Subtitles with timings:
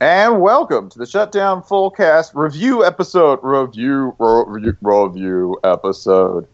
[0.00, 6.48] And welcome to the Shutdown Fullcast review episode, review, review, review episode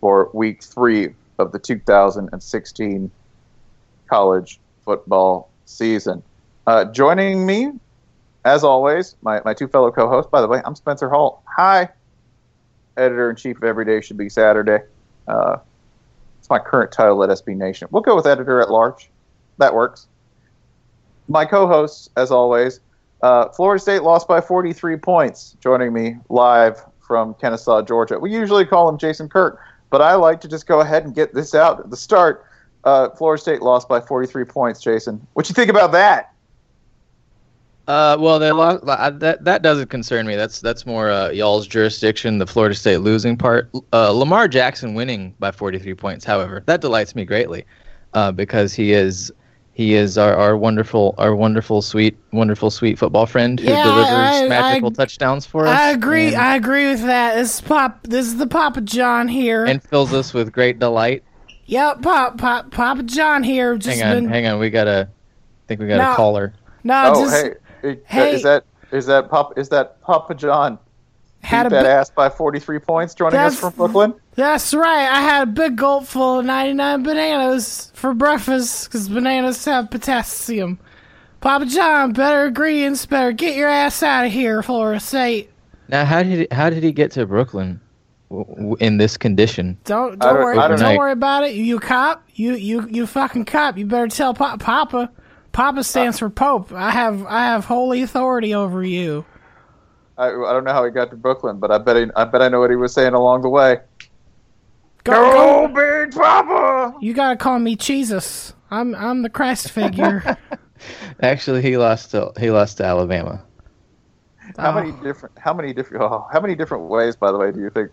[0.00, 3.10] for week three of the 2016
[4.08, 6.24] college football season.
[6.66, 7.70] Uh, joining me,
[8.44, 10.28] as always, my, my two fellow co hosts.
[10.28, 11.44] By the way, I'm Spencer Hall.
[11.56, 11.88] Hi,
[12.96, 14.80] editor in chief of Every Day Should Be Saturday.
[15.28, 15.58] Uh,
[16.40, 17.86] it's my current title at SB Nation.
[17.92, 19.08] We'll go with editor at large.
[19.58, 20.08] That works
[21.28, 22.80] my co-hosts, as always,
[23.22, 25.56] uh, Florida State lost by 43 points.
[25.60, 28.18] Joining me live from Kennesaw, Georgia.
[28.18, 31.34] We usually call him Jason Kirk, but I like to just go ahead and get
[31.34, 32.46] this out at the start.
[32.84, 34.80] Uh, Florida State lost by 43 points.
[34.80, 36.32] Jason, what you think about that?
[37.88, 38.86] Uh, well, they lost.
[38.86, 40.36] That that doesn't concern me.
[40.36, 42.38] That's that's more uh, y'all's jurisdiction.
[42.38, 43.70] The Florida State losing part.
[43.92, 47.64] Uh, Lamar Jackson winning by 43 points, however, that delights me greatly,
[48.14, 49.32] uh, because he is
[49.74, 54.06] he is our, our wonderful, our wonderful, sweet, wonderful, sweet football friend who Yeah, delivers
[54.10, 55.78] I- magical I- touchdowns for us.
[55.78, 56.28] I agree.
[56.28, 57.36] and, I agree with that.
[57.36, 58.02] This is Pop.
[58.06, 59.64] This is the Papa John here.
[59.64, 61.22] and fills us with great delight.
[61.66, 63.76] yep, Pop, Pop, Papa John here.
[63.78, 64.58] Just hang on, been, hang on.
[64.58, 65.08] We gotta.
[65.10, 66.12] I think we got No.
[66.12, 66.52] a caller.
[66.84, 67.52] No, oh, just hey,
[67.88, 68.34] it- hey.
[68.34, 69.56] is that is that Pop?
[69.58, 70.78] Is that Papa John?
[71.42, 73.14] Had a Beat that big, ass by 43 points.
[73.14, 74.14] Joining us from Brooklyn.
[74.34, 75.08] That's right.
[75.10, 80.78] I had a big gulp full of 99 bananas for breakfast because bananas have potassium.
[81.40, 85.50] Papa John, better ingredients, better get your ass out of here, Florida State.
[85.88, 87.80] Now, how did he, how did he get to Brooklyn
[88.30, 89.76] w- w- in this condition?
[89.84, 90.56] Don't don't don't- worry.
[90.56, 91.54] Don't, don't worry about it.
[91.56, 92.22] You cop.
[92.34, 93.76] You you you fucking cop.
[93.76, 95.10] You better tell pa- Papa.
[95.50, 96.72] Papa stands uh, for Pope.
[96.72, 99.24] I have I have holy authority over you.
[100.18, 102.42] I, I don't know how he got to Brooklyn, but I bet he, I bet
[102.42, 103.78] I know what he was saying along the way.
[105.04, 106.96] Go, Go, Big Papa!
[107.00, 108.54] You gotta call me Jesus.
[108.70, 110.36] I'm I'm the Christ figure.
[111.22, 113.42] Actually, he lost to he lost to Alabama.
[114.58, 114.62] Oh.
[114.62, 114.74] How Oh.
[114.74, 115.36] many different?
[115.38, 116.02] How many different?
[116.04, 117.90] Oh, how many different ways, by the way, do you think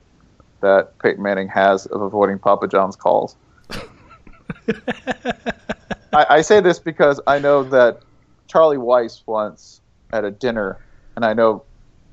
[0.62, 3.36] that Peyton Manning has of avoiding Papa John's calls?
[6.14, 8.02] I, I say this because I know that
[8.48, 9.82] Charlie Weiss once
[10.12, 10.80] at a dinner,
[11.16, 11.64] and I know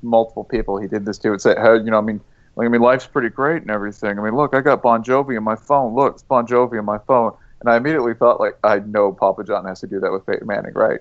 [0.01, 2.21] multiple people he did this to, and say, "Hey, you know, I mean,
[2.55, 4.17] like, I mean, life's pretty great and everything.
[4.19, 5.95] I mean, look, I got Bon Jovi on my phone.
[5.95, 9.43] Look, it's Bon Jovi on my phone." And I immediately thought, like, I know Papa
[9.43, 10.99] John has to do that with Peyton Manning, right?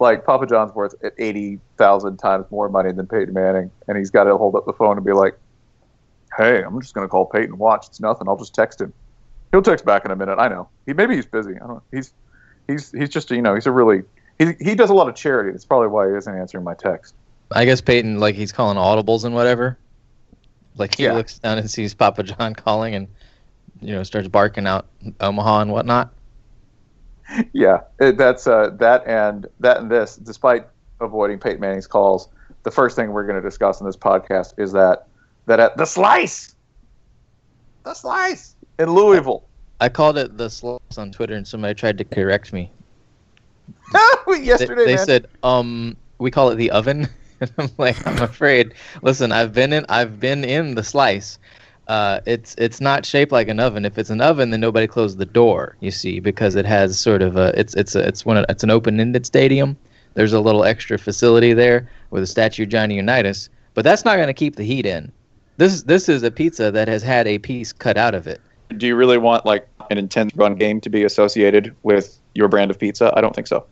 [0.00, 4.24] Like Papa John's worth eighty thousand times more money than Peyton Manning, and he's got
[4.24, 5.38] to hold up the phone and be like,
[6.36, 7.58] "Hey, I'm just going to call Peyton.
[7.58, 8.26] Watch, it's nothing.
[8.26, 8.94] I'll just text him.
[9.52, 10.38] He'll text back in a minute.
[10.38, 10.68] I know.
[10.86, 11.54] He maybe he's busy.
[11.56, 11.82] I don't know.
[11.92, 12.14] He's
[12.66, 14.02] he's he's just you know he's a really
[14.38, 15.50] he he does a lot of charity.
[15.50, 17.14] That's probably why he isn't answering my text.
[17.52, 19.76] I guess Peyton, like he's calling audibles and whatever.
[20.76, 21.14] Like he Yeah.
[21.14, 23.08] looks down and sees Papa John calling and
[23.80, 24.86] you know starts barking out
[25.20, 26.10] Omaha and whatnot.
[27.52, 30.16] yeah, it, that's uh, that and that and this.
[30.16, 30.66] Despite
[31.00, 32.28] avoiding Peyton Manning's calls,
[32.62, 35.06] the first thing we're going to discuss in this podcast is that
[35.46, 36.54] that at the slice,
[37.84, 39.44] the slice in Louisville.
[39.80, 42.70] I called it the slice on Twitter, and somebody tried to correct me.
[44.28, 47.08] Yesterday, they, they said, um, we call it the oven.
[47.40, 48.74] And I'm like, I'm afraid.
[49.02, 51.38] Listen, I've been in, I've been in the slice.
[51.88, 53.84] Uh, it's it's not shaped like an oven.
[53.84, 55.76] If it's an oven, then nobody closed the door.
[55.80, 58.62] You see, because it has sort of a, it's it's a, it's one of, it's
[58.62, 59.76] an open-ended stadium.
[60.14, 64.16] There's a little extra facility there with a statue of Johnny Unitas, but that's not
[64.16, 65.10] going to keep the heat in.
[65.56, 68.40] This this is a pizza that has had a piece cut out of it.
[68.76, 72.70] Do you really want like an intense run game to be associated with your brand
[72.70, 73.12] of pizza?
[73.16, 73.66] I don't think so.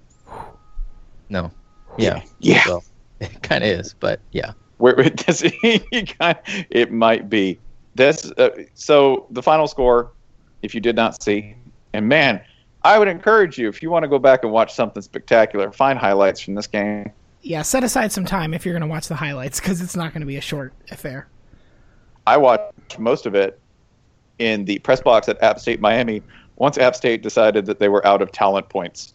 [1.28, 1.52] No.
[1.98, 2.22] Yeah.
[2.40, 2.62] Yeah.
[2.66, 2.84] Well,
[3.20, 4.52] it kind of is, but yeah.
[4.78, 7.58] Where it, does, you it might be
[7.94, 8.30] this.
[8.32, 10.12] Uh, so the final score,
[10.62, 11.54] if you did not see,
[11.92, 12.40] and man,
[12.82, 15.98] I would encourage you if you want to go back and watch something spectacular, find
[15.98, 17.10] highlights from this game.
[17.42, 20.12] Yeah, set aside some time if you're going to watch the highlights because it's not
[20.12, 21.28] going to be a short affair.
[22.26, 23.58] I watched most of it
[24.38, 26.22] in the press box at App State Miami.
[26.56, 29.14] Once App State decided that they were out of talent points.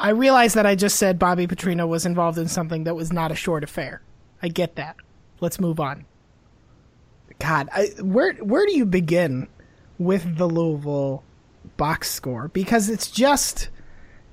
[0.00, 3.30] I realize that I just said Bobby Petrino was involved in something that was not
[3.30, 4.00] a short affair.
[4.42, 4.96] I get that.
[5.40, 6.06] Let's move on.
[7.38, 9.48] God, I, where where do you begin
[9.98, 11.22] with the Louisville
[11.76, 12.48] box score?
[12.48, 13.68] Because it's just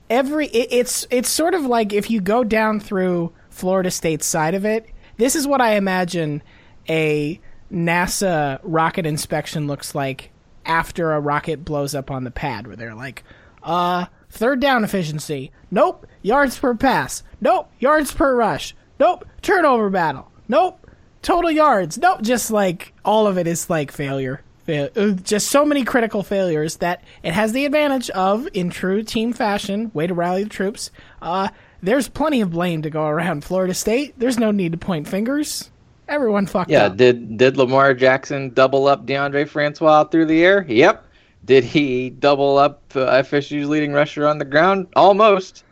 [0.09, 4.55] every it, it's it's sort of like if you go down through Florida State's side
[4.55, 4.87] of it.
[5.17, 6.43] This is what I imagine
[6.87, 7.39] a
[7.71, 10.31] NASA rocket inspection looks like
[10.65, 13.23] after a rocket blows up on the pad, where they're like,
[13.63, 15.51] uh, third down efficiency.
[15.71, 16.05] Nope.
[16.21, 17.23] Yards per pass.
[17.41, 17.69] Nope.
[17.79, 18.75] Yards per rush.
[18.99, 19.25] Nope.
[19.41, 20.31] Turnover battle.
[20.47, 20.85] Nope.
[21.21, 21.97] Total yards.
[21.97, 22.21] Nope.
[22.21, 24.41] Just like all of it is like failure.
[24.67, 29.31] Uh, Just so many critical failures that it has the advantage of, in true team
[29.31, 30.91] fashion, way to rally the troops.
[31.21, 31.47] Uh,
[31.81, 34.15] there's plenty of blame to go around Florida State.
[34.17, 35.71] There's no need to point fingers.
[36.09, 36.97] Everyone fucked Yeah, up.
[36.97, 40.65] did did Lamar Jackson double up DeAndre Francois through the air?
[40.67, 41.05] Yep.
[41.45, 44.87] Did he double up uh, FSU's leading rusher on the ground?
[44.95, 45.63] Almost.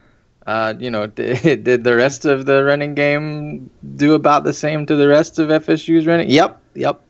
[0.48, 4.86] Uh, you know, did, did the rest of the running game do about the same
[4.86, 6.30] to the rest of FSU's running?
[6.30, 7.02] Yep, yep.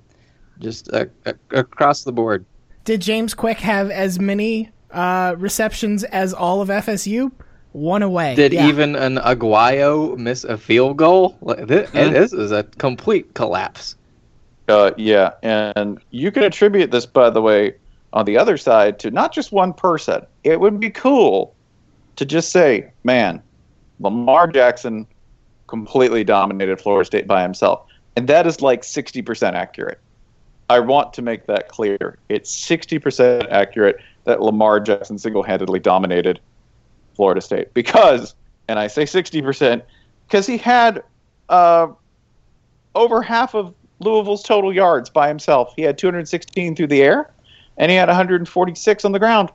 [0.59, 2.45] Just uh, uh, across the board.
[2.85, 7.31] Did James Quick have as many uh, receptions as all of FSU?
[7.73, 8.35] One away.
[8.35, 8.69] Did Yeah.
[8.69, 11.37] even an Aguayo miss a field goal?
[11.41, 13.97] Like, This, this is a complete collapse.
[14.69, 17.75] Uh, yeah, and you can attribute this, by the way,
[18.15, 20.25] on the other side to not just one person.
[20.43, 21.53] It would be cool
[22.15, 23.43] to just say, man,
[23.99, 25.05] Lamar Jackson
[25.67, 27.85] completely dominated Florida State by himself.
[28.15, 29.99] And that is like 60% accurate.
[30.69, 32.17] I want to make that clear.
[32.29, 36.39] It's 60% accurate that Lamar Jackson single handedly dominated
[37.15, 37.73] Florida State.
[37.73, 38.33] Because,
[38.69, 39.81] and I say 60%,
[40.27, 41.03] because he had
[41.49, 41.87] uh,
[42.95, 45.73] over half of Louisville's total yards by himself.
[45.75, 47.31] He had 216 through the air,
[47.77, 49.49] and he had 146 on the ground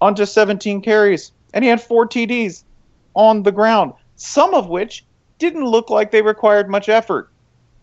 [0.00, 1.32] on just 17 carries.
[1.54, 2.64] And he had four TDs
[3.14, 5.04] on the ground, some of which
[5.38, 7.30] didn't look like they required much effort,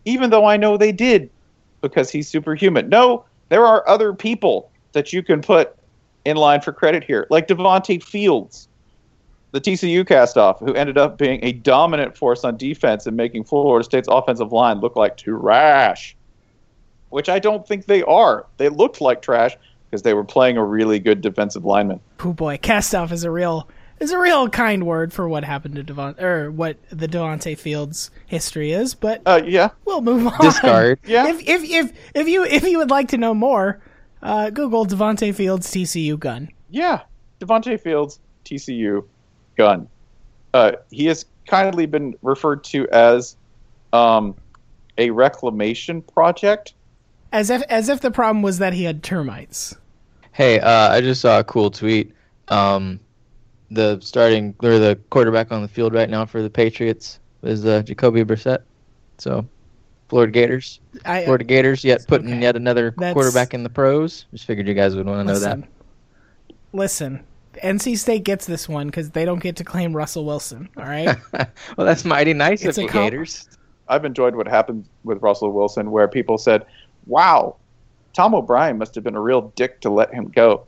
[0.04, 1.30] even though I know they did
[1.80, 2.88] because he's superhuman.
[2.88, 5.76] No, there are other people that you can put
[6.24, 8.68] in line for credit here, like Devonte Fields,
[9.52, 13.84] the TCU castoff, who ended up being a dominant force on defense and making Florida
[13.84, 16.16] State's offensive line look like trash,
[17.14, 18.44] which I don't think they are.
[18.56, 19.56] They looked like trash
[19.88, 22.00] because they were playing a really good defensive lineman.
[22.24, 23.68] Oh boy, cast off is a real
[24.00, 28.10] is a real kind word for what happened to Devon or what the Devonte Fields
[28.26, 30.40] history is, but Uh, yeah, we'll move on.
[30.40, 30.98] Discard.
[31.06, 31.28] Yeah.
[31.28, 33.80] If if if if you if you would like to know more,
[34.20, 36.48] uh, Google Devonte Fields TCU gun.
[36.68, 37.02] yeah.
[37.40, 39.04] Devonte Fields, TCU,
[39.56, 39.86] gun.
[40.54, 43.36] Uh, he has kindly been referred to as
[43.92, 44.34] um,
[44.98, 46.74] a reclamation project.
[47.34, 49.74] As if as if the problem was that he had termites.
[50.30, 52.14] Hey, uh, I just saw a cool tweet.
[52.46, 53.00] Um,
[53.72, 57.82] the starting or the quarterback on the field right now for the Patriots is uh,
[57.82, 58.60] Jacoby Brissett.
[59.18, 59.44] So,
[60.08, 62.42] Florida Gators, I, Florida Gators, yet putting okay.
[62.42, 64.26] yet another That's- quarterback in the pros.
[64.32, 65.66] Just figured you guys would want to know listen,
[66.72, 67.24] listen.
[67.64, 70.68] NC State gets this one because they don't get to claim Russell Wilson.
[70.76, 71.16] All right.
[71.32, 73.48] well, that's mighty nice It's of the com- Gators.
[73.88, 76.64] I've enjoyed what happened with Russell Wilson, where people said,
[77.06, 77.56] "Wow,
[78.12, 80.64] Tom O'Brien must have been a real dick to let him go."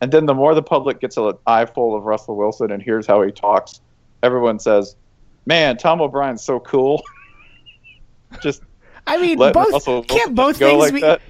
[0.00, 3.22] And then the more the public gets an eyeful of Russell Wilson and hears how
[3.22, 3.80] he talks,
[4.22, 4.96] everyone says,
[5.46, 7.02] "Man, Tom O'Brien's so cool."
[8.42, 8.62] Just
[9.06, 11.20] I mean, both Russell can't Wilson both things like be that.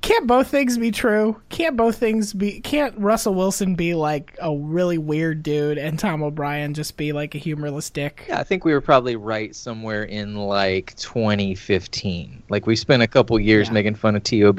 [0.00, 1.40] Can't both things be true?
[1.48, 2.60] Can't both things be?
[2.60, 7.34] Can't Russell Wilson be like a really weird dude and Tom O'Brien just be like
[7.34, 8.24] a humorless dick?
[8.28, 12.42] Yeah, I think we were probably right somewhere in like 2015.
[12.48, 13.74] Like we spent a couple years Yeah.
[13.74, 14.58] making fun of Tob,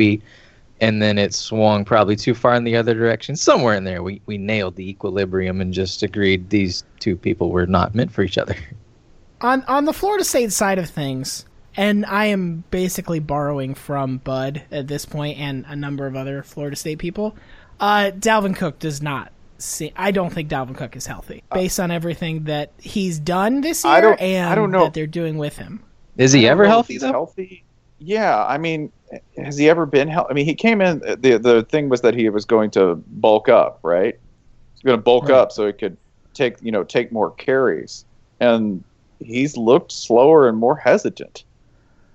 [0.82, 3.36] and then it swung probably too far in the other direction.
[3.36, 7.66] Somewhere in there, we we nailed the equilibrium and just agreed these two people were
[7.68, 8.56] not meant for each other.
[9.42, 11.46] on on the Florida State side of things,
[11.80, 16.44] and I am basically borrowing from Bud at this point and a number of other
[16.44, 17.36] Florida State people.
[17.80, 19.32] Uh, Dalvin Cook does not.
[19.60, 23.84] See, I don't think Dalvin Cook is healthy based on everything that he's done this
[23.86, 24.84] year I don't- and I don't know.
[24.86, 25.82] that they're doing with him.
[26.18, 27.12] Is he ever healthy he's though?
[27.12, 27.64] Healthy?
[28.00, 28.92] Yeah, I mean,
[29.38, 30.32] has he ever been healthy?
[30.32, 31.00] I mean, he came in.
[31.00, 34.18] the The thing was that he was going to bulk up, right?
[34.74, 35.38] He's going to bulk Right.
[35.38, 35.98] up so he could
[36.34, 38.06] take, you know, take more carries,
[38.40, 38.84] and
[39.20, 41.44] he's looked slower and more hesitant,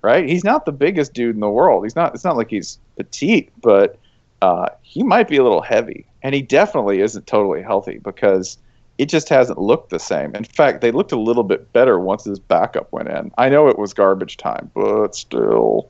[0.05, 0.27] right?
[0.29, 1.83] He's not the biggest dude in the world.
[1.83, 2.13] He's not.
[2.15, 3.97] It's not like he's petite, but
[4.41, 8.57] uh, he might be a little heavy, and he definitely isn't totally healthy because
[8.97, 10.35] it just hasn't looked the same.
[10.35, 13.31] In fact, they looked a little bit better once his backup went in.
[13.37, 15.89] I know it was garbage time, but still.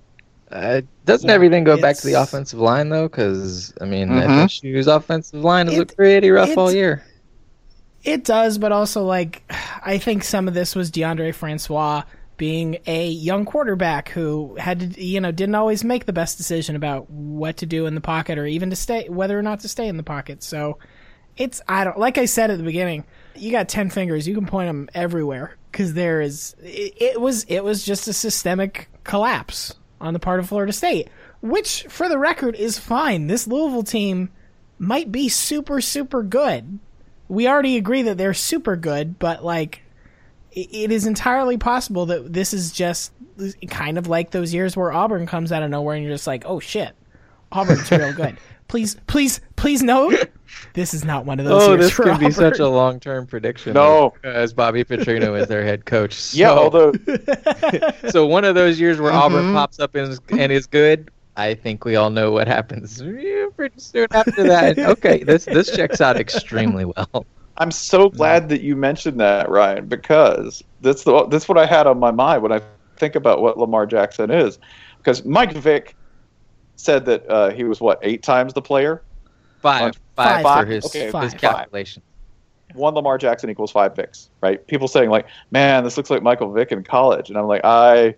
[0.51, 3.07] Uh, doesn't everything go back to the offensive line though?
[3.07, 4.45] Because I mean, Mhm.
[4.45, 7.03] FSU's offensive line has It- looked pretty rough all year.
[8.03, 9.41] It does, but also like
[9.83, 12.03] I think some of this was DeAndre Francois
[12.37, 16.75] being a young quarterback who had to, you know, didn't always make the best decision
[16.75, 19.67] about what to do in the pocket or even to stay whether or not to
[19.67, 20.43] stay in the pocket.
[20.43, 20.77] So
[21.37, 24.45] it's I don't like I said at the beginning, you got 10 fingers, you can
[24.45, 29.73] point them everywhere cuz there is it, it was it was just a systemic collapse
[29.99, 31.09] on the part of Florida State,
[31.41, 33.27] which for the record is fine.
[33.27, 34.29] This Louisville team
[34.77, 36.79] might be super super good
[37.27, 39.81] we already agree that they're super good, but like
[40.55, 43.11] it is entirely possible that this is just
[43.69, 46.43] kind of like those years where Auburn comes out of nowhere and you're just like,
[46.45, 46.93] "Oh shit.
[47.51, 50.27] Auburn's real good." Please please please note
[50.73, 53.27] this is not one of those Oh, years this for could be such a long-term
[53.27, 53.73] prediction.
[53.73, 54.15] No.
[54.23, 56.15] as Bobby Petrino is their head coach.
[56.33, 56.91] Yeah, So- although
[58.09, 59.53] so one of those years where Auburn Mhm.
[59.53, 63.03] pops up and is, and is good, I think we all know what happens
[63.55, 64.79] pretty soon after that.
[64.79, 67.23] okay, this this checks out extremely well.
[67.57, 71.87] I'm so glad that you mentioned that, Ryan, because that's the that's what I had
[71.87, 72.61] on my mind when I
[72.97, 74.59] think about what Lamar Jackson is.
[74.97, 75.95] Because Mike Vick
[76.75, 79.01] said that uh, he was what eight times the player.
[79.59, 80.43] Five, Five.
[80.43, 81.37] five, for his, Okay, his five.
[81.37, 82.01] calculation.
[82.73, 84.65] One Lamar Jackson equals five Vicks, right?
[84.67, 88.15] People saying like, "Man, this looks like Michael Vick in college," and I'm like, I.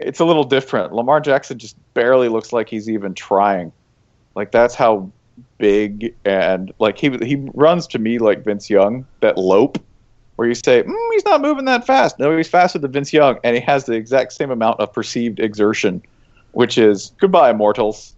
[0.00, 0.92] It's a little different.
[0.92, 3.72] Lamar Jackson just barely looks like he's even trying.
[4.36, 5.10] Like that's how
[5.58, 9.78] big and like he he runs to me like Vince Young, that lope,
[10.36, 12.18] where you say mm, he's not moving that fast.
[12.18, 15.40] No, he's faster than Vince Young, and he has the exact same amount of perceived
[15.40, 16.02] exertion,
[16.52, 18.14] which is goodbye, mortals.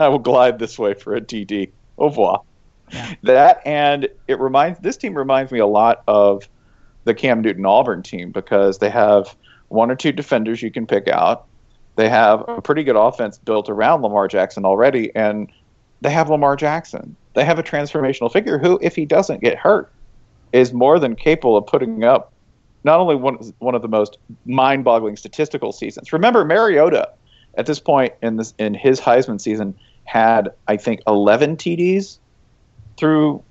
[0.00, 1.70] I will glide this way for a TD.
[1.98, 2.42] Au revoir.
[3.22, 6.48] That and it reminds this team reminds me a lot of
[7.04, 9.34] the Cam Newton Auburn team because they have
[9.68, 11.46] one or two defenders you can pick out.
[11.96, 15.50] They have a pretty good offense built around Lamar Jackson already, and
[16.02, 17.16] they have Lamar Jackson.
[17.34, 19.90] They have a transformational figure who, if he doesn't get hurt,
[20.52, 22.32] is more than capable of putting up
[22.84, 26.12] not only one, one of the most mind-boggling statistical seasons.
[26.12, 27.08] Remember, Mariota
[27.54, 32.18] at this point in this in his Heisman season had I think 11 TDs
[32.98, 33.42] through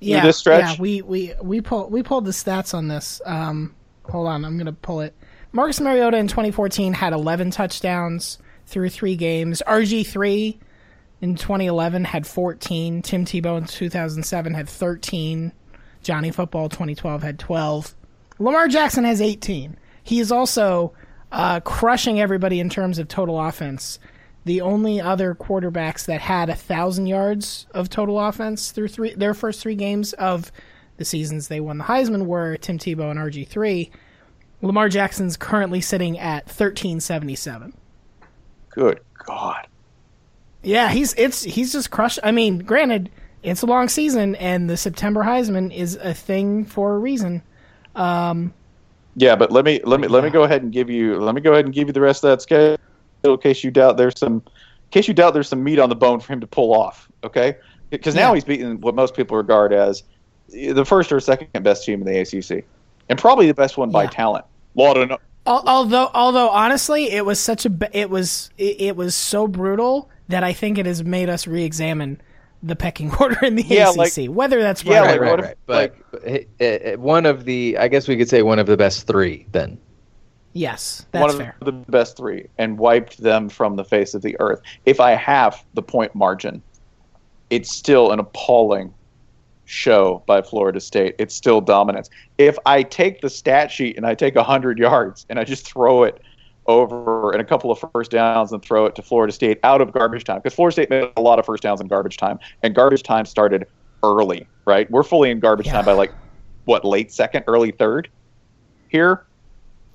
[0.00, 0.76] yeah, this stretch?
[0.76, 3.20] Yeah, we we we pulled we pulled the stats on this.
[3.26, 5.14] Um, hold on, I'm gonna pull it.
[5.52, 9.62] Marcus Mariota in 2014 had 11 touchdowns through three games.
[9.66, 10.58] RG three
[11.22, 13.00] in 2011 had 14.
[13.00, 15.52] Tim Tebow in 2007 had 13.
[16.02, 17.94] Johnny Football 2012 had 12.
[18.38, 19.78] Lamar Jackson has 18.
[20.02, 20.92] He is also
[21.30, 24.00] uh, crushing everybody in terms of total offense.
[24.44, 29.34] The only other quarterbacks that had a thousand yards of total offense through three their
[29.34, 30.50] first three games of
[30.96, 33.92] the seasons they won the Heisman were Tim Tebow and RG three.
[34.60, 37.72] Lamar Jackson's currently sitting at thirteen seventy seven.
[38.70, 39.68] Good God.
[40.62, 42.18] Yeah, he's it's he's just crushed.
[42.22, 43.10] I mean, granted,
[43.42, 47.42] it's a long season, and the September Heisman is a thing for a reason.
[47.96, 48.52] Um,
[49.16, 51.40] Yeah, but let me let me let me go ahead and give you let me
[51.40, 52.78] go ahead and give you the rest of that schedule
[53.24, 55.96] in case you doubt there's some in case you doubt there's some meat on the
[55.96, 57.08] bone for him to pull off.
[57.24, 57.56] Okay,
[57.90, 58.34] because now Yeah.
[58.36, 60.04] he's beaten what most people regard as
[60.48, 62.64] the first or second best team in the ACC,
[63.08, 64.10] and probably the best one by Yeah.
[64.10, 64.44] talent.
[64.76, 69.14] Lot of no- although although honestly it was such a it was it, it was
[69.16, 72.20] so brutal that I think it has made us re-examine
[72.62, 75.38] the pecking order in the Yeah, ACC like- whether that's yeah, right like, right, right,
[75.38, 75.92] if- right.
[76.10, 79.06] But uh, uh, one of the, I guess we could say one of the best
[79.06, 79.78] three then.
[80.54, 81.56] Yes, that's one of fair.
[81.62, 84.60] the best three, and wiped them from the face of the earth.
[84.84, 86.62] If I have the point margin,
[87.48, 88.92] it's still an appalling
[89.64, 91.14] show by Florida State.
[91.18, 92.10] It's still dominance.
[92.36, 96.02] If I take the stat sheet and I take 100 yards and I just throw
[96.02, 96.20] it
[96.66, 99.92] over and a couple of first downs and throw it to Florida State out of
[99.92, 102.74] garbage time, because Florida State made a lot of first downs in garbage time, and
[102.74, 103.66] garbage time started
[104.04, 104.90] early, right?
[104.90, 105.72] We're fully in garbage Yeah.
[105.72, 106.12] time by like,
[106.64, 108.08] what, late second, early third
[108.88, 109.24] here?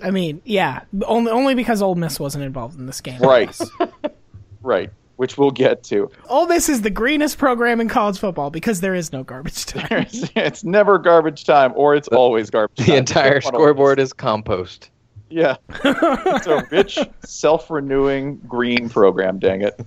[0.04, 3.20] I mean, yeah, only only because Ole Miss wasn't involved in this game.
[3.20, 3.58] Right.
[4.62, 4.92] right.
[5.16, 6.12] Which we'll get to.
[6.30, 9.88] Ole Miss is the greenest program in college football because there is no garbage time.
[9.92, 12.86] It's, it's never garbage time, or it's always garbage time.
[12.86, 14.92] The entire It's one of scoreboard is compost.
[15.30, 15.38] Those.
[15.38, 15.56] Yeah.
[15.84, 19.80] it's a rich, self renewing green program, dang it.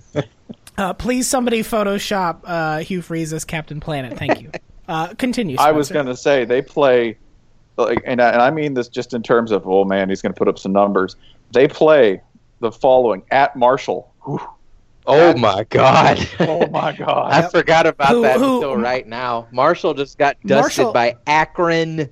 [0.77, 4.17] Uh, please, somebody Photoshop uh, Hugh Freeze as Captain Planet.
[4.17, 4.51] Thank you.
[4.87, 5.57] Uh, continue.
[5.59, 7.17] I was going to say, they play,
[7.77, 10.33] like, and I, and I mean this just in terms of, oh man, he's going
[10.33, 11.15] to put up some numbers.
[11.53, 12.21] They play
[12.59, 14.11] the following at Marshall.
[14.25, 14.39] Whew.
[15.07, 16.19] Oh my god.
[16.39, 17.31] Oh my God.
[17.31, 19.47] I forgot about Who- that who- until right now.
[19.51, 22.09] Marshall just got dusted Marshall- by Akron.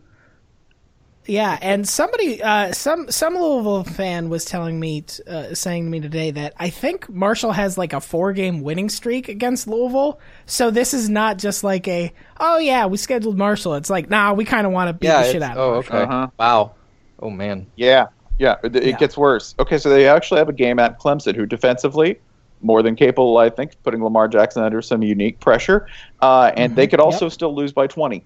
[1.29, 5.89] Yeah, and somebody, uh, some some Louisville fan was telling me, t- uh, saying to
[5.91, 10.19] me today that I think Marshall has like a four game winning streak against Louisville.
[10.48, 13.75] So this is not just like a, oh yeah, we scheduled Marshall.
[13.75, 15.21] It's like, nah, we kind of want to beat Yeah.
[15.21, 15.95] the shit out of oh, Marshall.
[15.98, 16.03] okay.
[16.05, 16.27] Uh-huh.
[16.39, 16.71] Wow.
[17.19, 17.67] Oh man.
[17.75, 18.07] Yeah,
[18.39, 18.98] yeah, it, it Yeah.
[18.98, 19.53] gets worse.
[19.59, 22.19] Okay, so they actually have a game at Clemson, who defensively
[22.62, 25.86] more than capable, I think, putting Lamar Jackson under some unique pressure,
[26.21, 28.24] uh, and they could also still lose by twenty.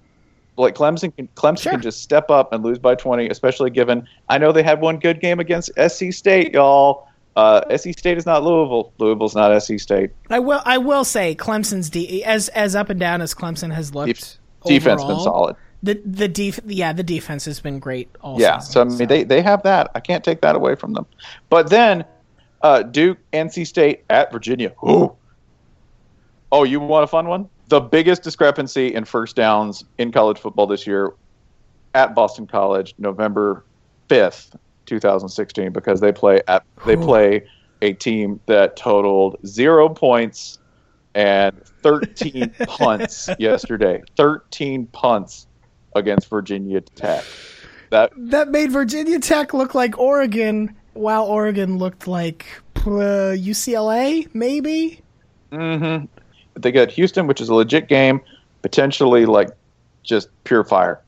[0.56, 1.72] Like Clemson, can, Clemson Sure.
[1.72, 4.98] can just step up and lose by twenty, especially given I know they had one
[4.98, 7.08] good game against SC State, y'all.
[7.36, 8.92] Uh, SC State is not Louisville.
[8.98, 10.10] Louisville's not SC State.
[10.30, 13.92] I will, I will say Clemson's de- as as up and down as Clemson has
[13.94, 14.14] looked.
[14.14, 15.56] Def- defense been solid.
[15.82, 18.08] The the def- yeah, the defense has been great.
[18.22, 19.90] All Yeah, so I mean they they have that.
[19.96, 21.04] I can't take that away from them.
[21.50, 22.04] But then
[22.62, 24.72] uh, Duke, NC State at Virginia.
[24.88, 25.12] Ooh.
[26.52, 27.48] Oh, you want a fun one?
[27.68, 31.12] The biggest discrepancy in first downs in college football this year
[31.94, 33.64] at Boston College, November
[34.08, 34.56] fifth,
[34.86, 37.46] two thousand sixteen, because they play at they play
[37.82, 40.58] a team that totaled zero points
[41.14, 44.02] and thirteen punts yesterday.
[44.16, 45.46] Thirteen punts
[45.94, 47.24] against Virginia Tech.
[47.90, 55.00] That that made Virginia Tech look like Oregon, while Oregon looked like uh, UCLA, maybe.
[55.50, 56.04] hmm
[56.54, 58.20] They got Houston, which is a legit game,
[58.62, 59.50] potentially like
[60.02, 61.00] just pure fire.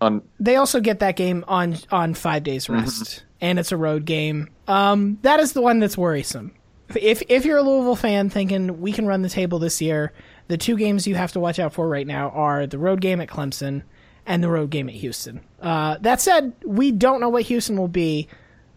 [0.00, 4.04] On They also get that game on on five days rest, and it's a road
[4.04, 4.48] game.
[4.68, 6.54] Um, that is the one that's worrisome.
[6.94, 10.12] If if you're a Louisville fan thinking we can run the table this year,
[10.46, 13.20] the two games you have to watch out for right now are the road game
[13.20, 13.82] at Clemson
[14.24, 15.40] and the road game at Houston.
[15.60, 18.28] Uh, that said, we don't know what Houston will be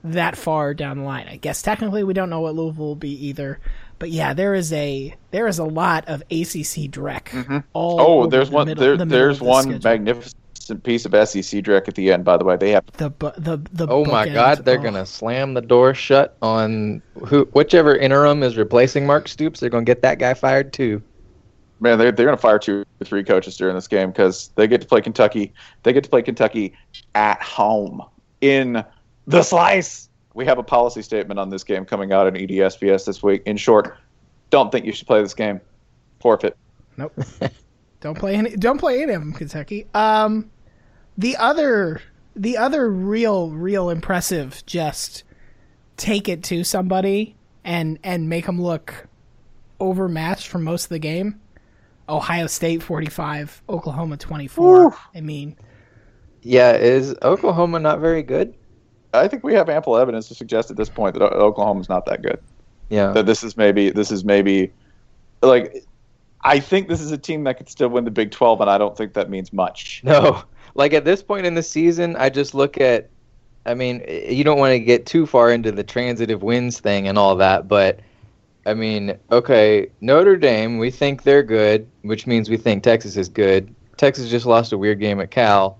[0.03, 1.27] that far down the line.
[1.27, 3.59] I guess technically we don't know what Louisville will be either.
[4.01, 7.25] But yeah, there is a there is a lot of ACC dreck.
[7.29, 7.59] Mm-hmm.
[7.73, 9.79] All oh, over there's the one middle- there, the there's the one schedule.
[9.83, 10.35] magnificent
[10.83, 12.25] piece of SEC direct at the end.
[12.25, 14.27] By the way, they have the bu- the the Oh my.
[14.27, 14.65] God!
[14.65, 14.83] They're Oh.
[14.83, 19.59] gonna slam the door shut on who, whichever interim is replacing Mark Stoops.
[19.59, 21.01] They're gonna get that guy fired too.
[21.79, 24.81] man, they're they're gonna fire two or three coaches during this game because they get
[24.81, 25.53] to play Kentucky.
[25.83, 26.73] They get to play Kentucky
[27.13, 28.01] at home
[28.41, 28.83] in
[29.27, 30.09] the slice.
[30.33, 33.43] We have a policy statement on this game coming out in E EDSBS this week.
[33.45, 33.97] In short,
[34.49, 35.59] don't think you should play this game.
[36.19, 36.55] Forfeit.
[36.97, 37.13] Nope.
[38.01, 38.55] don't play any.
[38.55, 39.87] Don't play any of them, Kentucky.
[39.93, 40.49] Um,
[41.17, 42.01] the other,
[42.35, 44.63] the other real, real impressive.
[44.65, 45.23] Just
[45.97, 49.07] take it to somebody and and make them look
[49.79, 51.39] overmatched for most of the game.
[52.07, 54.95] Ohio State forty five, Oklahoma twenty four.
[55.15, 55.55] I mean,
[56.41, 58.53] Yeah, is Oklahoma not very good?
[59.13, 62.21] I think we have ample evidence to suggest at this point that Oklahoma's not that
[62.21, 62.39] good.
[62.89, 63.11] Yeah.
[63.11, 64.71] That this is maybe this is maybe
[65.41, 65.85] like
[66.43, 68.77] I think this is a team that could still win the Big Twelve, and I
[68.77, 70.01] don't think that means much.
[70.05, 70.43] No,
[70.75, 73.09] like at this point in the season, I just look at.
[73.63, 77.15] I mean, you don't want to get too far into the transitive wins thing and
[77.15, 77.99] all that, but
[78.65, 83.29] I mean, okay, Notre Dame, we think they're good, which means we think Texas is
[83.29, 83.73] good.
[83.97, 85.79] Texas just lost a weird game at Cal.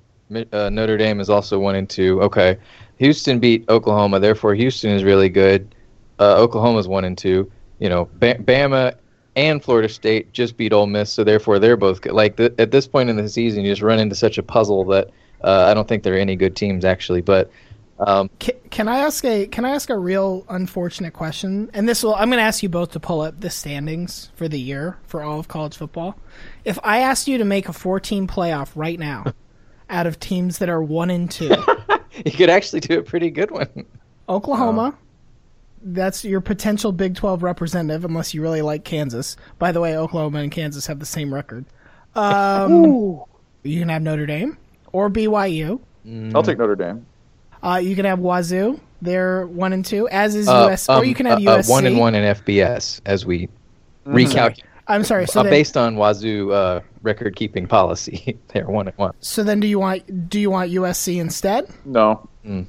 [0.52, 2.22] Uh, Notre Dame is also one and two.
[2.22, 2.58] Okay,
[2.98, 5.76] Houston beat Oklahoma, therefore Houston is really good.
[6.20, 7.52] Uh, Oklahoma's one and two.
[7.80, 8.96] You know, ba- Bama
[9.36, 12.14] and Florida State just beat Ole Miss, so therefore they're both good.
[12.14, 14.86] Like th- at this point in the season, you just run into such a puzzle
[14.86, 15.10] that
[15.44, 17.22] uh, I don't think there are any good teams actually.
[17.22, 17.52] But
[18.00, 21.70] um, can, can I ask a can I ask a real unfortunate question?
[21.74, 24.48] And this will I'm going to ask you both to pull up the standings for
[24.48, 26.18] the year for all of college football.
[26.66, 29.26] If I asked you to make a 14 playoff right now,
[29.92, 31.54] out of teams that are one and two,
[32.26, 33.86] you could actually do a pretty good one.
[34.30, 34.96] Oklahoma.
[35.84, 39.36] That's your potential Big 12 representative, unless you really like Kansas.
[39.58, 41.66] By the way, Oklahoma and Kansas have the same record.
[42.16, 43.24] Um,
[43.64, 44.58] you can have Notre Dame
[44.92, 45.80] or BYU.
[46.36, 47.06] I'll take Notre Dame.
[47.64, 48.80] Uh, you can have Wazoo.
[49.02, 50.88] They're one and two, as is Uh, US.
[50.88, 51.70] or um, you can have uh, uh, USC.
[51.70, 53.50] one and one in FBS as we
[54.06, 54.62] recalculate.
[54.92, 55.26] I'm sorry.
[55.28, 59.14] So uh, then, based on Wazoo uh, record keeping policy, they're one and one.
[59.20, 61.68] so then, do you want do you want USC instead?
[61.86, 62.28] No.
[62.44, 62.68] And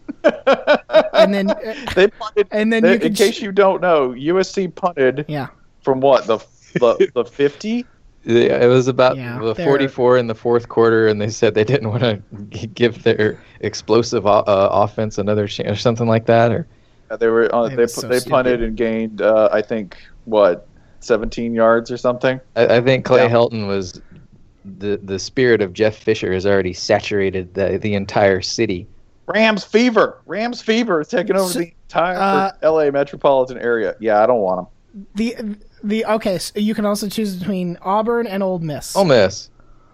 [1.35, 2.49] then, uh, They punted.
[2.51, 5.49] And then they- you in case ch- you don't know, USC punted yeah.
[5.83, 6.39] from what the
[6.75, 7.87] the the fifty.
[8.25, 11.55] Yeah, It was about Yeah, the they're- 44 in the fourth quarter, and they said
[11.55, 16.53] they didn't want to give their explosive uh, offense another chance or something like that.
[16.53, 16.67] Or
[17.11, 20.69] Uh, They were on, It they so they punted and gained uh, I think what
[21.05, 22.41] seventeen yards or something.
[22.57, 23.31] I, I think Clay Yeah.
[23.31, 24.01] Helton was
[24.79, 28.87] the the spirit of Jeff Fisher has already saturated the the entire city.
[29.27, 30.21] Rams fever.
[30.27, 32.91] Rams fever is taking over So- the entire uh, L.A.
[32.91, 33.95] metropolitan area.
[34.01, 35.07] Yeah, I don't want them.
[35.15, 36.39] The the okay.
[36.39, 38.95] So you can also choose between Auburn and Ole Miss.
[38.97, 39.49] Ole Miss.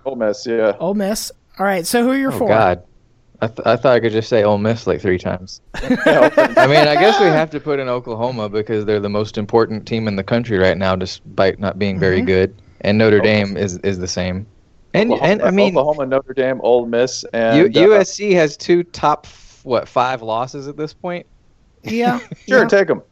[0.05, 0.77] Ole Miss, yeah.
[0.81, 1.31] Ole Miss.
[1.59, 1.87] All right.
[1.87, 2.49] So who are your Oh four?
[2.49, 2.83] God,
[3.41, 5.61] I, th- I thought I could just say Ole Miss like three times.
[5.75, 9.87] I mean, I guess we have to put in Oklahoma because they're the most important
[9.87, 12.27] team in the country right now, despite not being very Mhm.
[12.27, 12.55] good.
[12.81, 14.47] And Notre Dame is is the same.
[14.95, 18.57] And Oklahoma, and I mean, Oklahoma, Notre Dame, Ole Miss, and U- uh, USC has
[18.57, 19.27] two top
[19.63, 21.25] what five losses at this point.
[21.85, 22.19] Yeah.
[22.49, 22.69] Sure, yeah.
[22.69, 23.03] take them.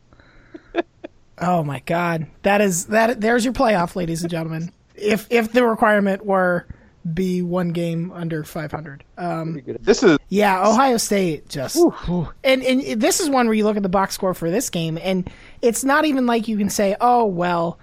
[1.39, 2.27] Oh my God.
[2.43, 3.21] That is that.
[3.21, 4.73] There's your playoff, ladies and gentlemen.
[4.95, 6.67] If if the requirement were
[7.15, 9.05] be one game under 500.
[9.19, 11.77] Um, This is yeah, Ohio State just
[12.45, 14.99] and and this is one where you look at the box score for this game,
[15.03, 15.31] and
[15.63, 17.79] it's not even like you can say, oh well,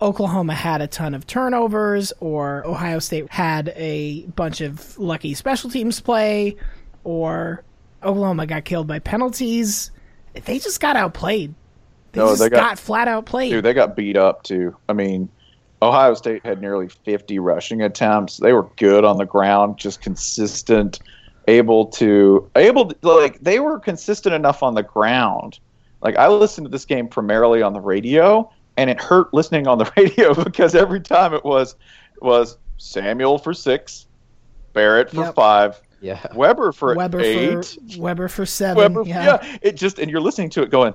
[0.00, 5.68] Oklahoma had a ton of turnovers, or Ohio State had a bunch of lucky special
[5.70, 6.56] teams play,
[7.04, 7.62] or
[8.02, 9.90] Oklahoma got killed by penalties.
[10.44, 11.54] They just got outplayed.
[12.12, 13.50] They No, just they got, got- flat out played.
[13.52, 13.64] dude.
[13.64, 14.76] They got beat up too.
[14.88, 15.28] I mean,
[15.82, 18.36] Ohio State had nearly 50 rushing attempts.
[18.38, 21.00] They were good on the ground, just consistent,
[21.48, 25.58] able to able to, like they were consistent enough on the ground.
[26.00, 29.78] Like I listened to this game primarily on the radio, and it hurt listening on
[29.78, 31.74] the radio because every time it was
[32.20, 34.06] was Samuel for six,
[34.74, 35.34] Barrett for Yep.
[35.34, 36.24] five, Yeah.
[36.34, 37.64] Weber for Weber eight.
[37.94, 38.76] for Weber for seven.
[38.76, 39.24] Weber, yeah.
[39.42, 39.58] yeah.
[39.62, 40.94] It just and you're listening to it going,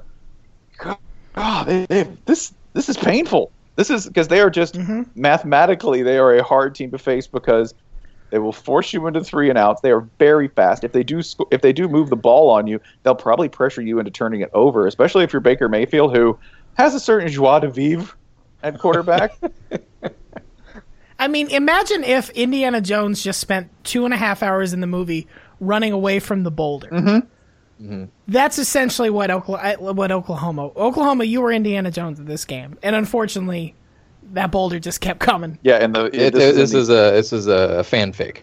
[0.78, 3.52] God, they, they, this this is painful.
[3.78, 5.04] This is because they are just Mm-hmm.
[5.16, 7.74] mathematically they are a hard team to face because
[8.32, 9.80] they will force you into three and outs.
[9.80, 10.84] They are very fast.
[10.84, 13.82] If they do sc- if they do move the ball on you, they'll probably pressure
[13.82, 14.86] you into turning it over.
[14.86, 16.38] Especially if you're Baker Mayfield, who
[16.74, 18.14] has a certain joie de vivre
[18.64, 19.32] at quarterback.
[21.20, 24.88] I mean, imagine if Indiana Jones just spent two and a half hours in the
[24.88, 25.28] movie
[25.60, 26.90] running away from the boulder.
[26.90, 27.28] Mm-hmm.
[27.82, 28.06] Mm-hmm.
[28.28, 30.68] That's essentially what Oklahoma, what Oklahoma.
[30.76, 33.76] Oklahoma, you were Indiana Jones in this game, and unfortunately,
[34.34, 35.60] that boulder just kept coming.
[35.62, 38.38] yeah, and the It, this, this, is, in the- is a this is a fanfic.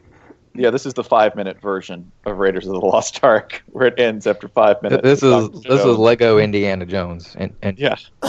[0.57, 3.99] Yeah this is the five minute version of Raiders of the Lost Ark where it
[3.99, 5.03] ends after five minutes.
[5.03, 7.97] This is this is Lego Indiana Jones, and and yeah.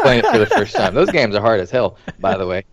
[0.00, 0.94] playing it for the first time.
[0.94, 2.64] Those games are hard as hell, by the way.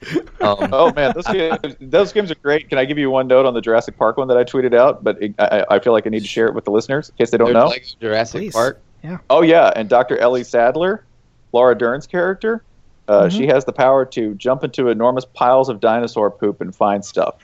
[0.41, 2.69] Um, Oh man, those games, those games are great.
[2.69, 5.03] Can I give you one note on the Jurassic Park one that I tweeted out?
[5.03, 7.15] But it, I, I feel like I need to share it with the listeners in
[7.15, 7.67] case they don't know.
[7.67, 8.53] Lego Jurassic Please.
[8.53, 8.81] Park.
[9.03, 9.17] Yeah.
[9.29, 10.17] Oh yeah, and Dr.
[10.17, 11.05] Ellie Sattler,
[11.53, 12.63] Laura Dern's character,
[13.07, 13.37] uh, Mm-hmm.
[13.37, 17.35] she has the power to jump into enormous piles of dinosaur poop and find stuff.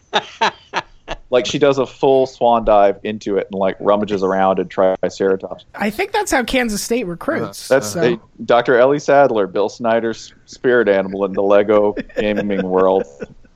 [1.34, 5.66] Like she does a full swan dive into it and like rummages around and triceratops.
[5.74, 7.68] I think that's how Kansas State recruits.
[7.68, 8.02] That's so.
[8.02, 8.78] they, Dr.
[8.78, 13.04] Ellie Sattler, Bill Snyder's spirit animal in the Lego gaming world.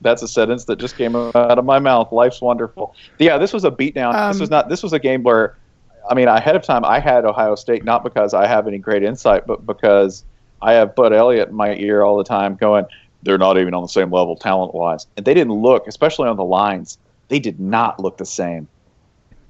[0.00, 2.10] That's a sentence that just came out of my mouth.
[2.10, 2.96] Life's wonderful.
[3.20, 4.12] Yeah, this was a beatdown.
[4.12, 4.68] this Um, was not.
[4.68, 5.56] This was a game where,
[6.10, 9.04] I mean, ahead of time, I had Ohio State not because I have any great
[9.04, 10.24] insight, but because
[10.62, 12.86] I have Bud Elliott in my ear all the time, going,
[13.22, 16.44] "They're not even on the same level talent-wise," and they didn't look, especially on the
[16.44, 16.98] lines.
[17.28, 18.68] They did not look the same.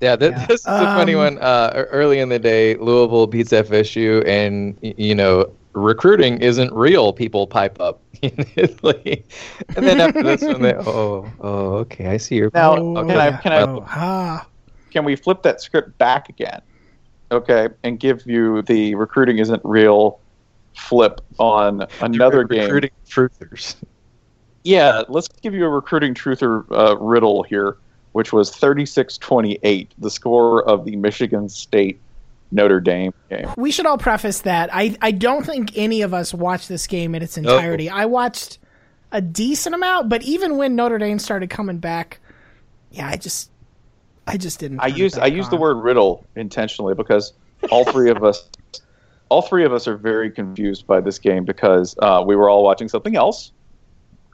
[0.00, 0.46] Yeah, th- Yeah.
[0.46, 1.38] this is a funny Um, one.
[1.38, 7.12] Uh, early in the day, Louisville beats FSU, and you know, recruiting isn't real.
[7.12, 9.24] People pipe up, immediately.
[9.76, 13.08] and then after this one, they oh oh okay, I see your Now, point.
[13.08, 14.46] can I can I Oh,
[14.92, 16.62] can we flip that script back again?
[17.30, 20.20] Okay, and give you the recruiting isn't real
[20.76, 22.62] flip on another game.
[22.62, 23.76] recruiting truthers.
[24.64, 27.76] Yeah, let's give you a recruiting truther uh, riddle here,
[28.12, 32.00] which was 36-28, the score of the Michigan State
[32.50, 33.50] Notre Dame game.
[33.56, 37.14] We should all preface that I I don't think any of us watched this game
[37.14, 37.90] in its entirety.
[37.90, 38.58] I watched
[39.12, 42.20] a decent amount, but even when Notre Dame started coming back,
[42.90, 43.50] yeah, I just
[44.26, 44.80] I just didn't.
[44.80, 47.32] I turn it used I back used the word riddle intentionally because
[47.70, 48.48] all three of us,
[49.28, 52.62] all three of us are very confused by this game because uh, we were all
[52.62, 53.52] watching something else.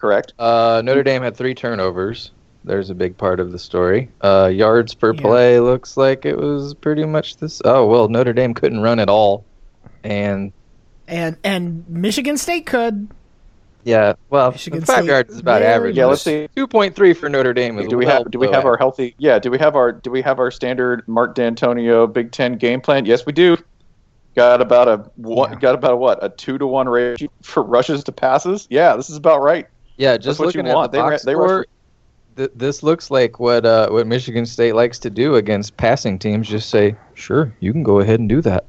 [0.05, 0.35] Correct.
[0.39, 2.31] Uh, Notre Dame had three turnovers.
[2.63, 4.11] There's a big part of the story.
[4.21, 7.63] Uh, yards per play looks like it was pretty much this.
[7.65, 9.47] Oh well, Notre Dame couldn't run at all,
[10.03, 10.53] and
[11.09, 13.09] and and Michigan State could.
[13.85, 15.97] yeah, well, Michigan five State yards is about very average.
[15.97, 16.49] Yeah, let's see.
[16.55, 18.67] Two point three for Notre Dame is Do we well have do we below have
[18.67, 19.15] our healthy?
[19.17, 19.39] Yeah.
[19.39, 23.07] Do we have our do we have our standard Mark Dantonio Big Ten game plan?
[23.07, 23.57] Yes, we do.
[24.37, 25.61] Got about a what?
[25.61, 26.23] Got about a what?
[26.23, 28.67] A two to one ratio for rushes to passes.
[28.69, 29.67] Yeah, this is about right.
[29.97, 30.93] Yeah, just what you looking at want.
[30.93, 31.67] the They ra- box they rush score,
[32.37, 36.49] th- this looks like what uh, what Michigan State likes to do against passing teams.
[36.49, 38.65] Just say, sure, you can go ahead and do that.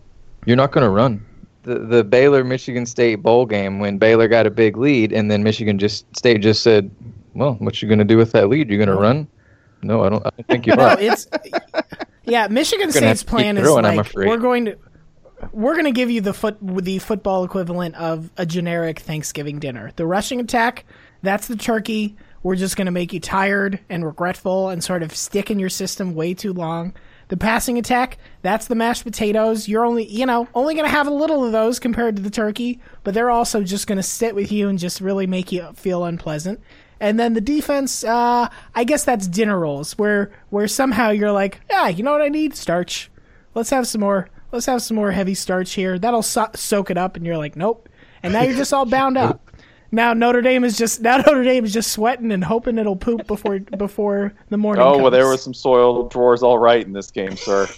[0.45, 1.25] You're not going to run.
[1.63, 5.41] The the Baylor Michigan State bowl game when Baylor got a big lead and then
[5.41, 6.91] Michigan just State just said,
[7.33, 8.69] well, what you going to do with that lead?
[8.69, 9.27] You're going to run?
[9.81, 10.23] No, I don't.
[10.25, 10.99] I don't think you No, are.
[10.99, 11.27] it's
[12.25, 12.47] yeah.
[12.47, 14.27] Michigan Gonna have State's to keep plan is throwing, I'm like afraid.
[14.29, 14.77] we're going to
[15.51, 19.91] we're going to give you the foot the football equivalent of a generic Thanksgiving dinner.
[19.95, 20.85] The rushing attack,
[21.25, 22.15] that's the turkey.
[22.43, 25.69] We're just going to make you tired and regretful and sort of stick in your
[25.69, 26.93] system way too long.
[27.27, 29.67] The passing attack, that's the mashed potatoes.
[29.67, 32.29] You're only, you know, only going to have a little of those compared to the
[32.29, 35.67] turkey, but they're also just going to sit with you and just really make you
[35.73, 36.61] feel unpleasant.
[36.99, 41.61] And then the defense, uh, I guess that's dinner rolls, where where somehow you're like,
[41.69, 42.55] yeah, you know what I need?
[42.55, 43.09] Starch.
[43.55, 44.29] Let's have some more.
[44.51, 45.97] Let's have some more heavy starch here.
[45.97, 47.89] That'll so- soak it up, and you're like, nope.
[48.23, 49.44] And now you're just all bound up.
[49.91, 53.27] Now Notre Dame is just now Notre Dame is just sweating and hoping it'll poop
[53.27, 54.83] before before the morning.
[54.83, 55.31] Oh well, there comes.
[55.33, 57.67] was some soiled drawers all right in this game, sir.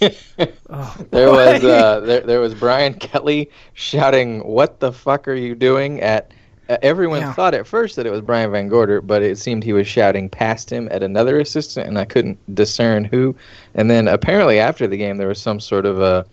[1.10, 6.00] There was uh, there there was Brian Kelly shouting, "What the fuck are you doing?"
[6.00, 6.32] At
[6.68, 7.32] uh, everyone Yeah.
[7.32, 10.70] thought at first that it was Brian VanGorder, but it seemed he was shouting past
[10.70, 13.34] him at another assistant, and I couldn't discern who.
[13.74, 16.26] And then apparently after the game, there was some sort of a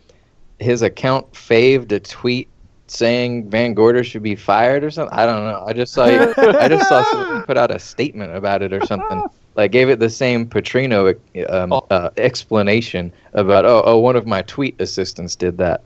[0.60, 2.48] his account faved a tweet
[2.88, 5.18] saying VanGorder should be fired or something.
[5.18, 5.64] I don't know.
[5.66, 9.24] I just saw I just saw someone put out a statement about it or something.
[9.56, 11.18] Like gave it the same Petrino
[11.50, 15.82] um, uh, explanation about oh oh one of my tweet assistants did that.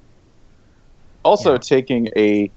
[1.23, 2.49] also taking a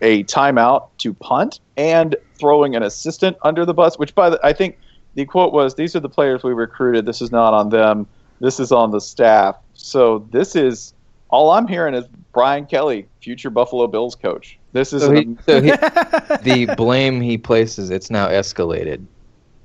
[0.00, 3.98] a timeout to punt and throwing an assistant under the bus.
[3.98, 4.78] Which by the I think
[5.14, 7.06] the quote was, "These are the players we recruited.
[7.06, 8.06] This is not on them.
[8.40, 10.93] This is on the staff." So this is
[11.34, 14.56] all I'm hearing is Brian Kelly, future Buffalo Bills coach.
[14.72, 15.70] This is So, an he, so he,
[16.66, 19.04] the blame he places it's now escalated,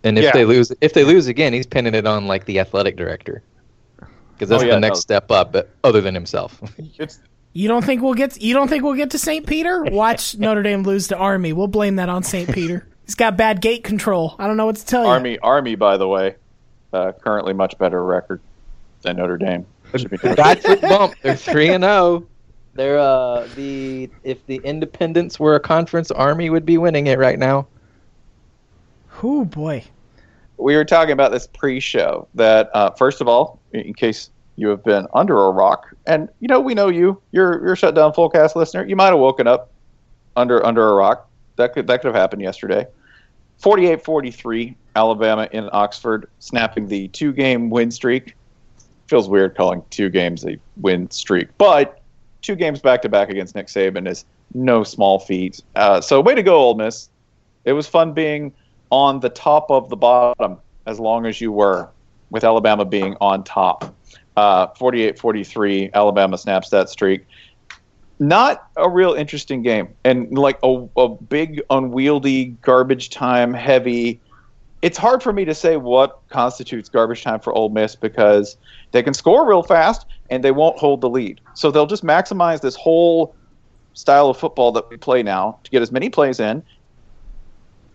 [0.03, 0.32] and if Yeah.
[0.34, 3.43] they lose if they lose again, he's pinning it on like the athletic director
[4.34, 5.01] because that's Oh, yeah, the next no.
[5.01, 6.60] step up, but other than himself.
[6.97, 7.19] it's
[7.53, 8.41] You don't think we'll get?
[8.41, 9.45] You don't think we'll get to St.
[9.45, 9.84] Peter?
[9.84, 11.53] Watch Notre Dame lose to Army.
[11.53, 12.51] We'll blame that on St.
[12.51, 12.88] Peter.
[13.05, 14.36] He's got bad gate control.
[14.39, 15.10] I don't know what to tell you.
[15.10, 15.39] Army.
[15.39, 16.36] Army, by the way,
[16.93, 18.39] uh, currently much better record
[19.01, 19.65] than Notre Dame.
[19.95, 20.82] Should be noted.
[20.82, 21.13] Bump.
[21.21, 22.25] They're three and zero.
[22.73, 27.39] They're uh the if the Independents were a conference, Army would be winning it right
[27.39, 27.67] now.
[29.21, 29.84] Oh boy.
[30.58, 34.84] we were talking about this pre-show that uh, first of all in case you have
[34.84, 38.13] been under a rock and you know we know you you're you're a shut down
[38.13, 39.71] full cast listener you might have woken up
[40.36, 42.86] under under a rock that could that could have happened yesterday
[43.62, 48.36] 48-43 alabama in oxford snapping the two game win streak
[49.10, 52.02] feels weird calling two games a win streak but
[52.41, 56.36] two games back to back against nick saban is no small feat uh, so way
[56.36, 57.10] to go Ole miss
[57.65, 58.54] it was fun being
[58.91, 61.89] on the top of the bottom as long as you were,
[62.32, 63.95] with Alabama being on top.
[64.36, 67.26] Uh, 48-43, Alabama snaps that streak.
[68.19, 74.19] Not a real interesting game, and like a, a big, unwieldy, garbage time heavy.
[74.82, 78.58] It's hard for me to say what constitutes garbage time for Ole Miss because
[78.91, 81.41] they can score real fast and they won't hold the lead.
[81.54, 83.36] So they'll just maximize this whole
[83.93, 86.63] style of football that we play now to get as many plays in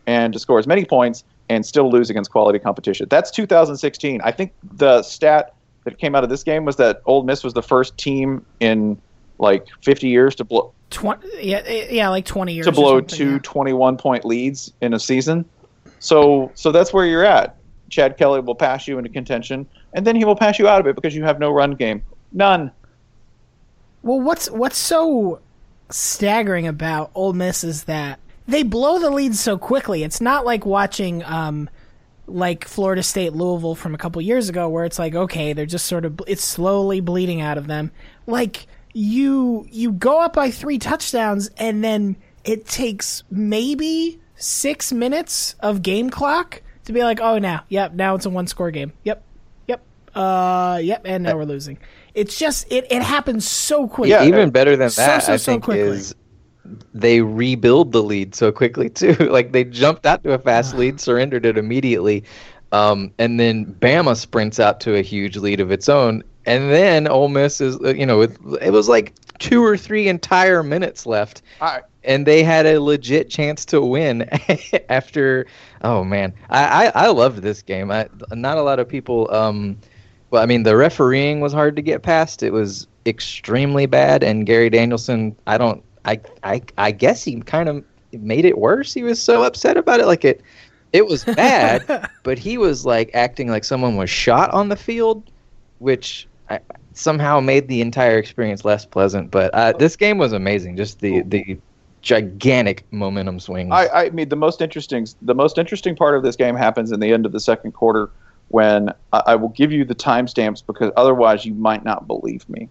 [0.06, 3.06] and to score as many points and still lose against quality competition.
[3.08, 4.20] That's 2016.
[4.22, 5.54] I think the stat
[5.84, 9.00] that came out of this game was that Ole Miss was the first team in
[9.38, 12.66] like 50 years to blow Twen- yeah, yeah, like twenty years.
[12.66, 13.38] to blow two yeah.
[13.42, 15.44] 21 point leads in a season.
[15.98, 17.56] So so that's where you're at.
[17.90, 20.86] Chad Kelly will pass you into contention, and then he will pass you out of
[20.86, 22.02] it because you have no run game.
[22.32, 22.70] None.
[24.02, 25.40] Well, what's what's so
[25.88, 30.02] staggering about Ole Miss is that they blow the lead so quickly.
[30.02, 31.70] It's not like watching um
[32.26, 35.86] like Florida State Louisville from a couple years ago where it's like okay, they're just
[35.86, 37.92] sort of it's slowly bleeding out of them.
[38.26, 45.54] Like you you go up by 3 touchdowns and then it takes maybe 6 minutes
[45.60, 47.64] of game clock to be like, "Oh, now.
[47.70, 49.24] Yep, now it's a one score game." Yep.
[50.14, 50.22] Yep.
[50.22, 51.78] Uh, yep, and now we're losing.
[52.14, 54.10] It's just it, it happens so quickly.
[54.10, 55.82] Yeah, Even better than So, that, so, I so think, quickly.
[55.82, 56.14] is
[56.94, 59.14] they rebuild the lead so quickly too.
[59.14, 62.24] like they jumped out to a fast lead, surrendered it immediately,
[62.72, 67.08] um, and then Bama sprints out to a huge lead of its own, and then
[67.08, 71.04] Ole Miss is, uh, you know, it, it was like two or three entire minutes
[71.06, 74.28] left, I- and they had a legit chance to win
[74.88, 75.46] after.
[75.82, 77.90] Oh man, I I, I loved this game.
[77.90, 79.28] I, not a lot of people.
[79.34, 79.78] Um,
[80.34, 82.42] well, I mean, the refereeing was hard to get past.
[82.42, 85.36] It was extremely bad, and Gary Danielson.
[85.46, 85.80] I don't.
[86.04, 88.92] I I I guess he kind of made it worse.
[88.92, 90.06] He was so upset about it.
[90.06, 90.42] Like it,
[90.92, 95.30] it was bad, but he was like acting like someone was shot on the field,
[95.78, 96.58] which I,
[96.94, 99.30] somehow made the entire experience less pleasant.
[99.30, 100.76] But uh, this game was amazing.
[100.76, 101.56] Just the the
[102.02, 103.70] gigantic momentum swings.
[103.72, 106.98] I, I mean, the most interesting, the most interesting part of this game happens in
[106.98, 108.10] the end of the second quarter,
[108.54, 112.68] when I, I will give you the timestamps because otherwise you might not believe me.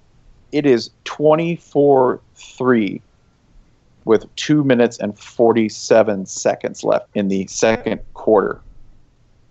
[0.54, 3.02] It is twenty four three,
[4.06, 8.62] with two minutes and forty seven seconds left in the second quarter,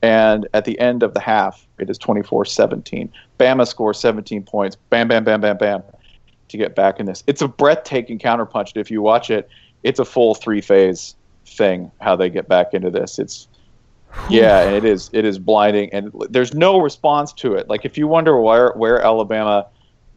[0.00, 3.10] and at the end of the half, it is 24-17.
[3.38, 4.78] Bama scores seventeen points.
[4.88, 5.82] Bam, bam, bam, bam, bam,
[6.48, 7.22] to get back in this.
[7.26, 8.72] It's a breathtaking counterpunch.
[8.74, 9.50] If you watch it,
[9.82, 11.14] it's a full three phase
[11.44, 13.48] thing how they get back into this it's
[14.28, 17.96] yeah and it is it is blinding and there's no response to it like if
[17.98, 19.66] you wonder where where alabama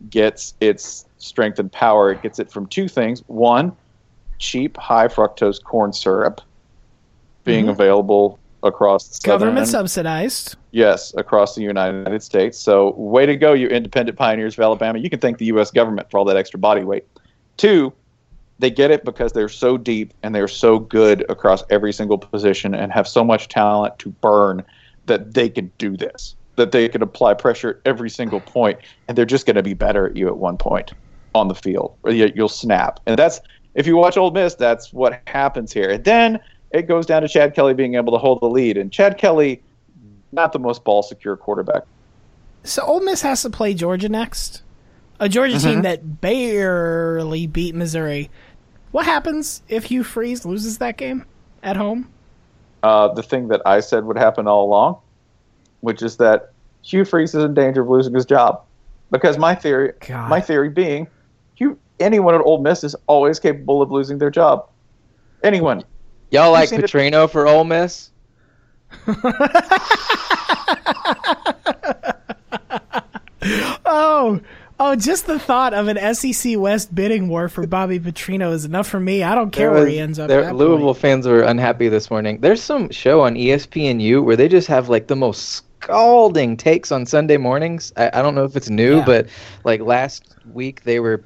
[0.09, 3.71] gets its strength and power it gets it from two things one
[4.37, 6.41] cheap high fructose corn syrup
[7.45, 7.69] being Mhm.
[7.71, 10.55] available across the Government subsidized.
[10.71, 12.57] Yes, across the United States.
[12.57, 14.97] So, way to go, you independent pioneers of Alabama.
[14.97, 15.69] You can thank the U.S.
[15.69, 17.05] government for all that extra body weight.
[17.57, 17.93] Two,
[18.59, 22.73] they get it because they're so deep and they're so good across every single position
[22.73, 24.63] and have so much talent to burn
[25.07, 29.17] that they can do this, that they can apply pressure at every single point, and
[29.17, 30.93] they're just going to be better at you at one point
[31.33, 32.99] on the field, or you- you'll snap.
[33.05, 33.41] And that's,
[33.73, 35.89] if you watch Ole Miss, that's what happens here.
[35.91, 36.39] And then
[36.71, 38.77] it goes down to Chad Kelly being able to hold the lead.
[38.77, 39.61] And Chad Kelly,
[40.31, 41.83] not the most ball secure quarterback.
[42.63, 44.61] So Ole Miss has to play Georgia next.
[45.19, 45.83] A Georgia team Mhm.
[45.83, 48.29] that barely beat Missouri.
[48.95, 51.25] What happens if Hugh Freeze loses that game
[51.61, 52.07] at home?
[52.81, 54.99] uh, the thing that I said would happen all along,
[55.81, 58.61] which is that Hugh Freeze is in danger of losing his job.
[59.11, 60.29] Because my theory, God.
[60.29, 61.07] my theory being,
[61.55, 64.69] Hugh, anyone at Ole Miss is always capable of losing their job.
[65.43, 65.83] Anyone.
[66.31, 68.11] Y'all like seen it- Petrino for Ole Miss?
[73.85, 74.41] Oh,
[74.79, 78.87] oh, just the thought of an SEC West bidding war for Bobby Petrino is enough
[78.87, 79.23] for me.
[79.23, 80.27] I don't care There where he ends up.
[80.27, 80.97] there- Louisville point.
[80.97, 82.39] fans were unhappy this morning.
[82.41, 87.05] There's some show on ESPNU where they just have like the most scalding takes on
[87.05, 87.93] Sunday mornings.
[87.97, 89.05] I, I don't know if it's new, Yeah.
[89.05, 89.27] but
[89.63, 91.23] like last week they were.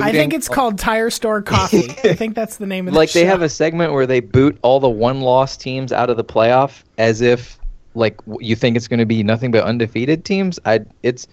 [0.00, 1.90] I think it's called Tire Store Coffee.
[2.08, 3.28] I think that's the name of the like they show.
[3.28, 7.20] have a segment where they boot all the one-loss teams out of the playoff as
[7.20, 7.58] if
[7.94, 10.60] like you think it's going to be nothing but undefeated teams.
[10.64, 11.26] I it's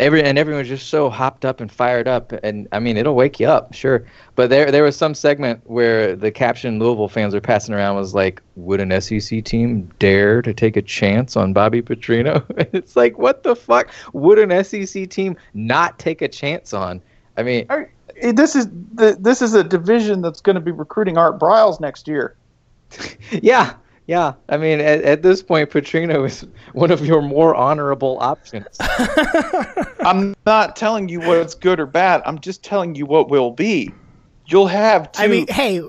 [0.00, 3.38] every and everyone's just so hopped up and fired up and I mean it'll wake
[3.38, 4.04] you up, sure.
[4.34, 8.14] But there there was some segment where the caption Louisville fans were passing around was
[8.14, 12.44] like would an SEC team dare to take a chance on Bobby Petrino?
[12.74, 17.00] it's like what the fuck would an SEC team not take a chance on?
[17.36, 17.86] I mean, I-
[18.16, 21.80] eh, This is the, this is a division that's going to be recruiting Art Briles
[21.80, 22.34] next year.
[23.30, 23.74] Yeah,
[24.06, 24.34] yeah.
[24.48, 28.66] I mean, at, at this point, Petrino is one of your more honorable options.
[30.00, 32.22] I'm not telling you what's good or bad.
[32.24, 33.92] I'm just telling you what will be.
[34.46, 35.22] You'll have to.
[35.22, 35.82] I mean, hey,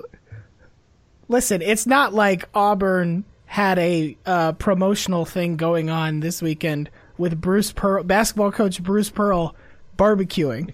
[1.28, 7.40] listen, it's not like Auburn had a uh, promotional thing going on this weekend with
[7.40, 9.54] Bruce Pearl, basketball coach Bruce Pearl,
[9.98, 10.72] barbecuing.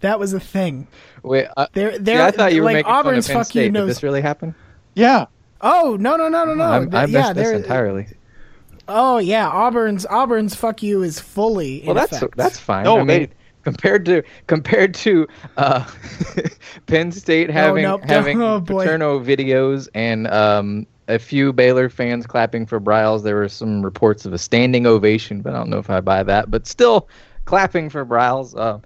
[0.00, 0.88] That was a thing.
[1.22, 3.44] Wait, uh, They're, they're, yeah, I thought you were like making Auburn's fun of Penn
[3.44, 3.64] State.
[3.66, 4.54] you Did this really happen?
[4.94, 5.26] yeah.
[5.62, 6.72] Oh no no no no no!
[6.72, 8.06] I, Th- I missed yeah, this they're- entirely.
[8.88, 11.82] Oh yeah, Auburn's Auburn's fuck you is fully.
[11.82, 12.36] Well, in that's effect.
[12.36, 12.84] that's fine.
[12.84, 13.28] No, I mean,
[13.62, 15.88] compared to compared to uh,
[16.86, 18.84] Penn State having nope, having oh, boy.
[18.84, 24.26] Paterno videos and um, a few Baylor fans clapping for Briles, there were some reports
[24.26, 26.50] of a standing ovation, but I don't know if I buy that.
[26.50, 27.08] But still,
[27.44, 28.56] clapping for Briles.
[28.58, 28.78] Uh,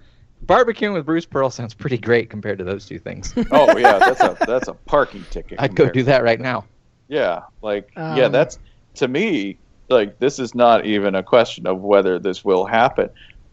[0.47, 3.35] barbecuing with Bruce Pearl sounds pretty great compared to those two things.
[3.51, 5.61] Oh yeah, that's a that's a parking ticket.
[5.61, 6.65] I'd go do that right now.
[7.09, 8.59] Yeah, like yeah, Um, that's
[8.95, 13.09] to me like this is not even a question of whether this will happen.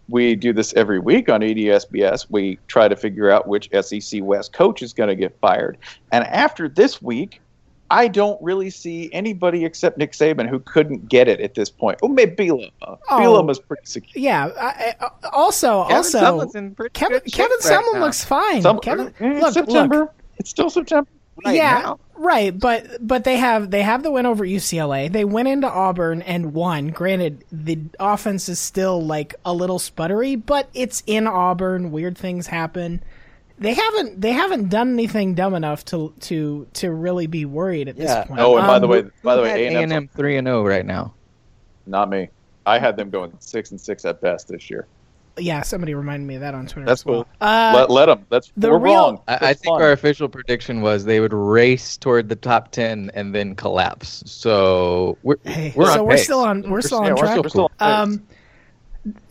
[0.10, 2.28] We do this every week on EDSBS.
[2.30, 5.78] We try to figure out which SEC West coach is going to get fired.
[6.12, 7.40] And after this week,
[7.90, 12.00] I don't really see anybody except Nick Saban who couldn't get it at this point.
[12.02, 12.72] Oh, maybe Bielema.
[12.82, 12.98] Oh.
[13.10, 14.24] Bielema's pretty secure.
[14.24, 14.50] Yeah.
[14.60, 18.00] I, I, also, Kevin also, in Kevin good Kevin right Sumlin now.
[18.00, 18.62] looks fine.
[18.62, 20.00] Some, Kevin, eh, look, September.
[20.00, 20.14] look.
[20.38, 21.10] It's still September.
[21.46, 22.00] Right yeah, now.
[22.16, 22.58] right.
[22.58, 25.12] But but they have they have the win over UCLA.
[25.12, 26.90] They went into Auburn and won.
[26.90, 31.92] Granted, the offense is still like a little sputtery, but it's in Auburn.
[31.92, 33.04] Weird things happen.
[33.60, 37.98] They haven't they haven't done anything dumb enough to to to really be worried at
[37.98, 38.20] Yeah.
[38.22, 38.40] this point.
[38.42, 40.86] Oh, and by Um, the way, by the way, A&M's A&M three and zero right
[40.86, 41.14] now.
[41.86, 42.30] not me.
[42.66, 44.88] I had them going six and six at best this year.
[45.38, 46.86] yeah, somebody reminded me of that on Twitter.
[46.86, 47.24] That's as well.
[47.24, 47.28] cool.
[47.42, 48.26] Uh, let let them.
[48.30, 49.22] That's the we're real- wrong.
[49.28, 49.82] I, I think fun.
[49.82, 54.24] our official prediction was they would race toward the top ten and then collapse.
[54.26, 56.24] So we're Hey, we're so on we're pace.
[56.24, 57.30] still on we're still yeah, on we're track.
[57.32, 58.02] still- we're still on.
[58.02, 58.24] Um,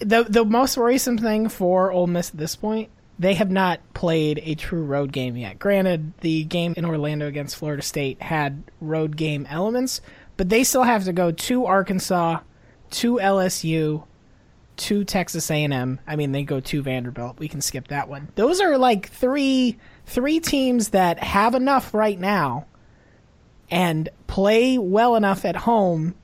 [0.00, 4.40] the the most worrisome thing for Ole Miss at this point, they have not played
[4.44, 5.58] a true road game yet.
[5.58, 10.00] Granted, the game in Orlando against Florida State had road game elements,
[10.36, 12.40] but they still have to go to Arkansas,
[12.90, 14.04] to LSU,
[14.76, 16.00] to Texas A&M.
[16.06, 17.38] I mean, they go to Vanderbilt.
[17.38, 18.28] We can skip that one.
[18.34, 22.66] Those are like three three teams that have enough right now
[23.70, 26.14] and play well enough at home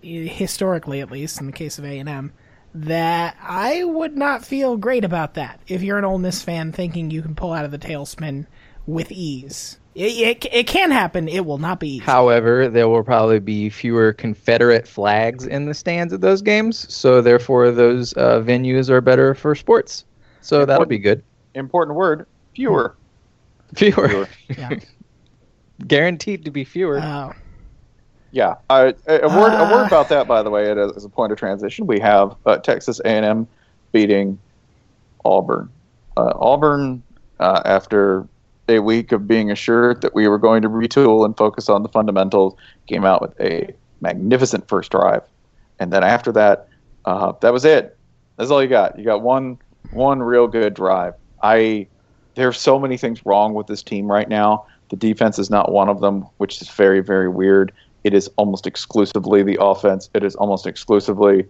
[0.00, 2.32] historically at least in the case of A&M
[2.74, 7.10] that I would not feel great about that if you're an Ole Miss fan thinking
[7.10, 8.46] you can pull out of the tailspin
[8.86, 9.78] with ease.
[9.94, 11.28] It, it, it can happen.
[11.28, 12.04] It will not be easy.
[12.04, 17.20] However, there will probably be fewer Confederate flags in the stands at those games, so
[17.20, 20.04] therefore those uh, venues are better for sports.
[20.42, 21.22] So that'll be good.
[21.54, 22.26] important word.
[22.54, 22.96] Fewer.
[23.74, 24.28] Fewer, Fewer.
[24.48, 24.70] Yeah.
[25.86, 26.98] guaranteed to be fewer.
[26.98, 27.32] Uh,
[28.32, 28.54] Yeah.
[28.68, 29.52] Uh, a, a word.
[29.54, 32.58] a word about that, by the way, as, a point of transition, we have uh,
[32.58, 33.46] Texas A&M
[33.92, 34.38] beating
[35.24, 35.68] Auburn.
[36.16, 37.02] Uh, Auburn,
[37.40, 38.26] uh, after
[38.68, 41.88] a week of being assured that we were going to retool and focus on the
[41.88, 42.54] fundamentals,
[42.86, 45.22] came out with a magnificent first drive,
[45.78, 46.68] and then after that,
[47.04, 47.96] uh, that was it.
[48.36, 48.98] That's all you got.
[48.98, 49.58] You got one
[49.92, 51.14] one real good drive.
[51.42, 51.86] I
[52.34, 54.66] there's so many things wrong with this team right now.
[54.90, 57.72] The defense is not one of them, which is very very weird.
[58.04, 60.08] It is almost exclusively the offense.
[60.14, 61.46] It is almost exclusively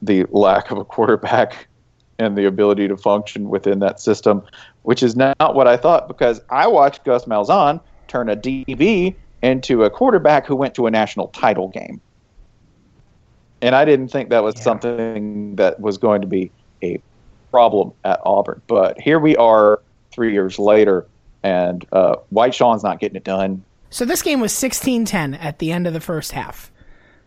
[0.00, 1.68] the lack of a quarterback
[2.18, 4.42] and the ability to function within that system,
[4.82, 9.82] which is not what I thought because I watched Gus Malzahn turn a DB into
[9.82, 12.00] a quarterback who went to a national title game.
[13.60, 16.50] And I didn't think that was something that was going to be
[16.82, 17.00] a
[17.50, 18.60] problem at Auburn.
[18.66, 19.80] But here we are
[20.10, 21.06] three years later,
[21.42, 23.64] and uh, White Sean's not getting it done.
[23.92, 26.72] So this game was 16-10 at the end of the first half.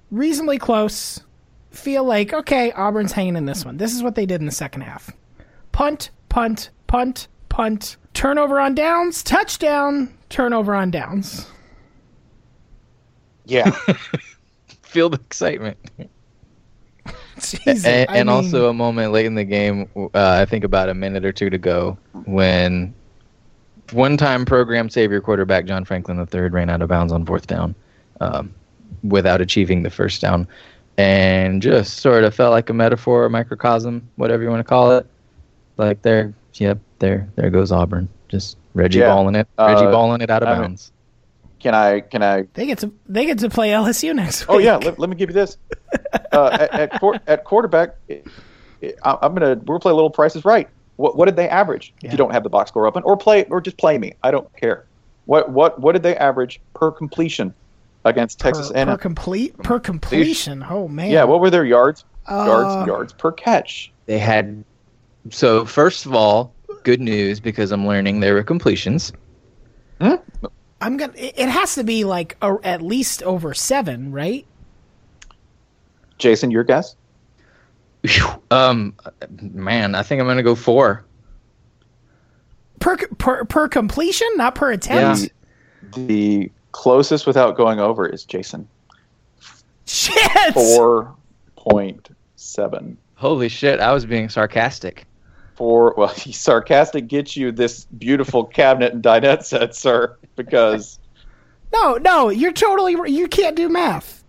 [0.09, 1.21] Reasonably close.
[1.69, 3.77] Feel like, okay, Auburn's hanging in this one.
[3.77, 5.11] This is what they did in the second half.
[5.71, 7.97] Punt, punt, punt, punt.
[8.15, 11.45] Turnover on downs, touchdown, turnover on downs.
[13.45, 13.69] Yeah.
[14.81, 15.77] Feel the excitement.
[17.39, 20.89] Jesus, and, I mean- also a moment late in the game, uh, I think about
[20.89, 22.95] a minute or two to go, when
[23.91, 27.75] one-time program savior quarterback John Franklin III ran out of bounds on fourth down,
[28.21, 28.53] um,
[29.03, 30.47] without achieving the first down,
[30.97, 34.91] and just sort of felt like a metaphor, a microcosm, whatever you want to call
[34.91, 35.05] it.
[35.77, 39.07] Like there, yep, there, there goes Auburn, just Reggie Yeah.
[39.09, 40.91] balling it, Reggie Uh, balling it out of I mean- bounds.
[41.59, 42.01] Can I?
[42.01, 42.43] Can I?
[42.53, 44.49] They get to they get to play LSU next week.
[44.55, 45.57] Oh yeah, let, let me give you this.
[46.31, 48.27] Uh, at at, at quarterback, it,
[48.81, 50.69] it, I- I'm gonna we'll play a little Price is Right.
[50.97, 51.93] What what did they average?
[52.01, 54.13] If you don't have the box score open, or play or just play me.
[54.23, 54.85] I don't care.
[55.25, 57.53] What what what did they average per completion
[58.05, 58.87] against Texas per, A&M?
[58.87, 60.65] per complete per completion.
[60.69, 61.09] Oh man.
[61.11, 62.05] yeah, what were their yards?
[62.29, 63.91] yards Uh, yards per catch.
[64.05, 64.63] They had
[65.31, 69.11] so first of all, good news because I'm learning there were completions.
[69.99, 71.13] I'm gonna.
[71.15, 74.45] It it has to be like a, at least over seven, right?
[76.17, 76.95] Jason, your guess?
[78.07, 78.27] Phew.
[78.51, 78.95] Um,
[79.29, 81.05] man, I think I'm gonna go four.
[82.79, 85.21] Per per per completion, not per attempt.
[85.23, 86.05] Yeah.
[86.05, 88.67] The closest without going over is Jason.
[89.85, 90.53] Shit.
[90.53, 91.15] Four
[91.55, 92.97] point seven.
[93.15, 93.79] Holy shit!
[93.79, 95.05] I was being sarcastic.
[95.55, 100.99] for well, sarcastic gets you this beautiful cabinet and dinette set, sir, because
[101.71, 102.91] No, no, you're totally.
[103.09, 104.23] You can't do math.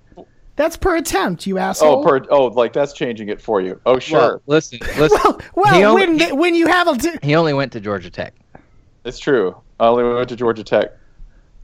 [0.57, 2.01] That's per attempt, you oh, asshole.
[2.01, 3.81] oh, per, oh, like that's changing it for you.
[3.87, 5.21] Oh, sure, Well, listen, listen.
[5.25, 8.11] Well, well only- when he- when you have a t- He only went to Georgia
[8.11, 8.35] Tech.
[9.05, 9.57] it's true.
[9.79, 10.93] I only went to Georgia Tech.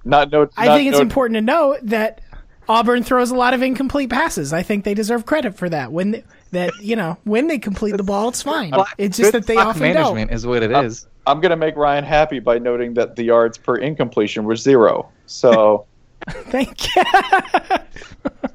[0.05, 0.49] Not no.
[0.57, 2.21] I not think it's no- important to note that
[2.69, 4.53] Auburn throws a lot of incomplete passes.
[4.53, 5.91] I think they deserve credit for that.
[5.93, 8.73] When they, that you know when they complete the ball, it's fine.
[8.99, 10.37] It's just that they Clock often management don't.
[10.37, 11.07] is what it is.
[11.27, 15.09] I'm gonna make Ryan happy by noting that the yards per incompletion were zero.
[15.27, 15.87] So
[16.31, 17.03] Thank you.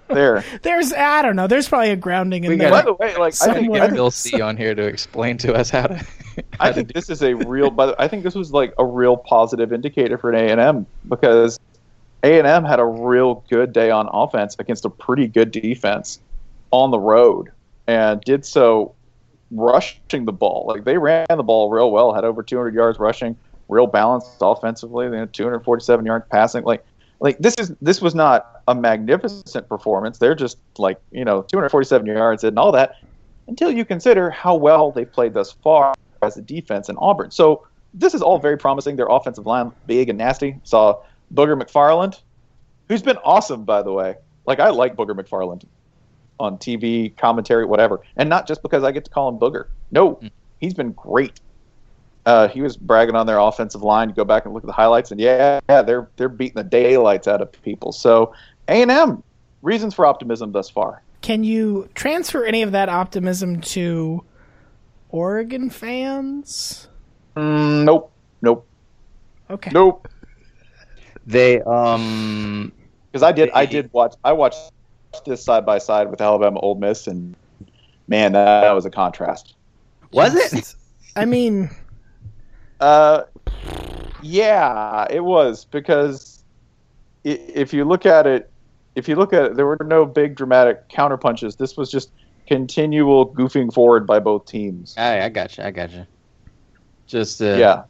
[0.10, 0.42] There.
[0.62, 1.48] There's I don't know.
[1.48, 2.72] There's probably a grounding in We there.
[2.72, 3.82] By the way, like I think, Somewhere.
[3.82, 6.06] I Get think Bill C on here to explain to us how to.
[6.62, 7.70] I think this is a real.
[7.70, 10.62] By the, I think this was like a real positive indicator for an A and
[10.62, 11.60] M because
[12.24, 16.22] A and M had a real good day on offense against a pretty good defense
[16.72, 17.52] on the road,
[17.88, 18.96] and did so
[19.52, 20.66] rushing the ball.
[20.68, 23.36] Like they ran the ball real well, had over 200 yards rushing,
[23.68, 25.10] real balanced offensively.
[25.10, 26.64] They had 247 yards passing.
[26.64, 26.86] Like,
[27.20, 30.18] like this is this was not a magnificent performance.
[30.18, 32.96] They're just like you know 247 yards and all that
[33.48, 37.32] until you consider how well they've played thus far as a defense in Auburn.
[37.32, 38.96] So this is all very promising.
[38.96, 40.60] Their offensive line, big and nasty.
[40.64, 41.02] Saw
[41.34, 42.22] Booger McFarland,
[42.88, 44.16] who's been awesome, by the way.
[44.46, 45.64] Like I like Booger McFarland
[46.40, 49.68] on TV, commentary, whatever, and not just because I get to call him Booger.
[49.92, 50.28] No, hmm.
[50.60, 51.40] he's been great.
[52.28, 54.10] Uh, he was bragging on their offensive line.
[54.10, 56.64] You go back and look at the highlights, and yeah, yeah, they're they're beating the
[56.66, 57.94] daylights out of people.
[57.94, 58.34] So
[58.68, 59.24] A and M
[59.62, 61.02] reasons for optimism thus far.
[61.22, 64.26] Can you transfer any of that optimism to
[65.10, 66.90] Oregon fans?
[67.38, 68.12] Mm, nope,
[68.42, 68.68] nope,
[69.50, 69.72] Okay.
[69.74, 70.08] nope.
[71.26, 72.72] They um
[73.12, 74.72] because I did I did watch I watched
[75.26, 77.36] this side by side with Alabama Ole Miss and
[78.10, 79.56] man that, that was a contrast.
[80.12, 80.76] was it?
[81.16, 81.70] I mean,
[82.80, 83.24] Uh,
[84.22, 86.44] yeah, it was because
[87.24, 88.50] if you look at it,
[88.96, 91.58] if you look at it, there were no big dramatic counterpunches.
[91.58, 92.12] This was just
[92.48, 94.96] continual goofing forward by both teams.
[94.98, 95.64] I I got you.
[95.64, 96.06] I got you.
[97.06, 97.84] Just uh, Yeah,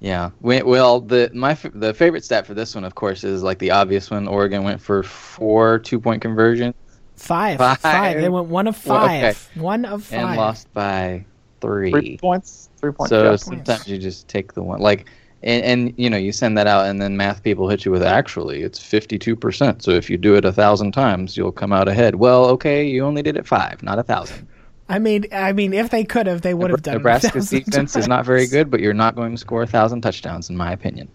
[0.00, 0.30] Yeah.
[0.40, 3.70] We- Well, the my the favorite stat for this one, of course, is like the
[3.70, 4.26] obvious one.
[4.28, 6.74] Oregon went for four two point conversions.
[7.16, 7.58] five.
[7.58, 7.78] Five.
[7.78, 8.20] Five.
[8.20, 9.32] They went one of Well, okay.
[9.32, 9.50] five.
[9.62, 10.18] One of five.
[10.18, 11.24] and lost by
[11.60, 11.90] three.
[11.90, 13.10] three points, three points.
[13.10, 13.36] so yeah.
[13.36, 15.08] sometimes you just take the one like.
[15.42, 18.02] And, and you know you send that out and then math people hit you with
[18.02, 22.16] actually it's 52% so if you do it a thousand times you'll come out ahead
[22.16, 24.46] well okay you only did it five not a thousand
[24.90, 26.92] I mean, I mean, if they could have, they would have done.
[26.92, 29.62] it a nebraska's thousand defense is not very good but you're not going to score
[29.62, 31.08] a thousand touchdowns in my opinion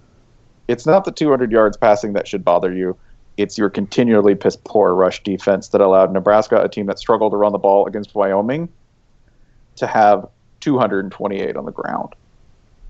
[0.67, 2.97] it's not the 200 yards passing that should bother you.
[3.37, 7.37] It's your continually piss poor rush defense that allowed Nebraska, a team that struggled to
[7.37, 8.69] run the ball against Wyoming,
[9.75, 10.27] to have
[10.65, 12.13] 228 on the ground.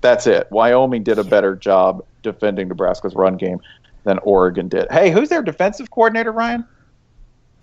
[0.00, 0.48] That's it.
[0.50, 3.60] Wyoming did a better job defending Nebraska's run game
[4.04, 4.90] than Oregon did.
[4.90, 6.66] Hey, who's their defensive coordinator, Ryan?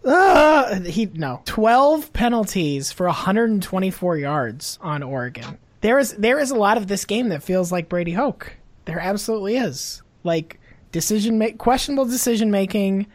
[0.05, 5.57] Uh, he no twelve penalties for 124 yards on Oregon.
[5.81, 8.53] There is there is a lot of this game that feels like Brady Hoke.
[8.85, 10.03] There absolutely is.
[10.25, 10.59] Like
[10.91, 13.07] decision make questionable decision making.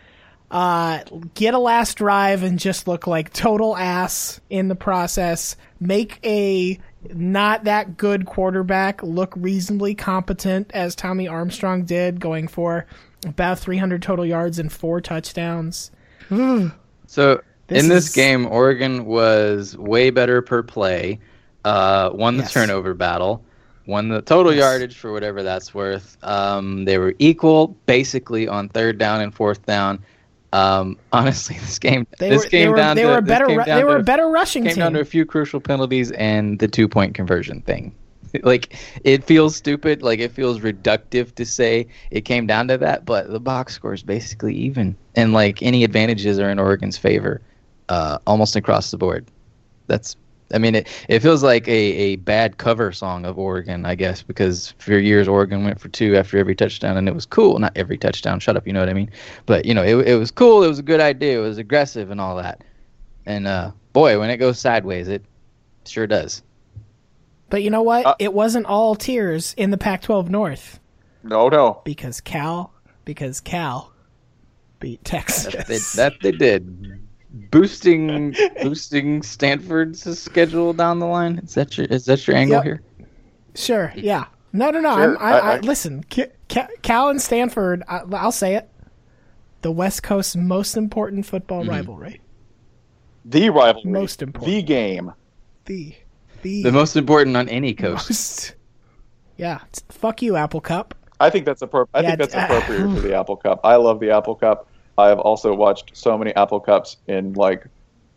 [0.51, 1.01] Uh,
[1.34, 5.57] get a last drive and just look like total ass in the process.
[5.78, 6.80] Make a
[7.14, 12.86] not that good quarterback look reasonably competent as Tommy Armstrong did, going for
[13.26, 15.90] about 300 total yards and four touchdowns.
[17.11, 21.20] So This in this is- game, Oregon was way better per play.
[21.64, 22.53] Uh, won the Yes.
[22.53, 23.42] turnover battle,
[23.86, 24.61] won the total Yes.
[24.61, 26.16] yardage for whatever that's worth.
[26.22, 30.01] Um, they were equal basically on third down and fourth down.
[30.53, 33.22] Um, honestly, this game They this were came they were down they to were a
[33.22, 36.59] better ru- they were a better rushing came down to a few crucial penalties and
[36.59, 37.94] the two point conversion thing.
[38.42, 38.74] like
[39.05, 43.30] it feels stupid, like it feels reductive to say it came down to that, but
[43.30, 47.40] the box score is basically even, and like any advantages are in Oregon's favor,
[47.88, 49.26] uh, almost across the board.
[49.86, 50.16] That's,
[50.53, 54.22] I mean, it it feels like a a bad cover song of Oregon, I guess,
[54.22, 57.59] because for years Oregon went for two after every touchdown, and it was cool.
[57.59, 59.11] Not every touchdown, shut up, you know what I mean?
[59.46, 60.62] But you know, it it was cool.
[60.62, 61.38] It was a good idea.
[61.38, 62.62] It was aggressive and all that.
[63.26, 65.22] And uh, boy, when it goes sideways, it
[65.84, 66.42] sure does.
[67.51, 68.07] But you know what?
[68.07, 70.80] Uh, it wasn't all tears in the Pac-12 North
[71.22, 71.80] No, no.
[71.84, 72.72] because Cal
[73.05, 73.92] because Cal
[74.80, 75.55] beat Texas.
[75.55, 77.07] That they, that they did.
[77.30, 81.38] Boosting boosting Stanford's schedule down the line.
[81.38, 82.64] Is that your is that your angle Yep.
[82.64, 82.82] here?
[83.54, 83.92] Sure.
[83.96, 84.26] Yeah.
[84.52, 84.94] No, no, no.
[84.96, 86.04] Sure, I'm, I, I- I, I- listen.
[86.10, 87.82] Ca- Ca- Cal and Stanford.
[87.86, 88.70] I, I'll say it.
[89.60, 91.70] The West Coast's most important football Mm-hmm.
[91.70, 92.20] rivalry.
[93.24, 93.90] The rivalry.
[93.90, 94.50] Most important.
[94.54, 95.12] The game.
[95.66, 95.94] The
[96.42, 98.08] the, The most important on any coast.
[98.10, 98.54] most.
[99.36, 99.58] Yeah.
[99.90, 100.94] Fuck you, Apple Cup.
[101.20, 101.98] I think that's appropriate.
[101.98, 103.60] I Yeah, think that's uh, appropriate for the Apple Cup.
[103.64, 104.68] I love the Apple Cup.
[104.99, 107.66] I have also watched so many Apple Cups in like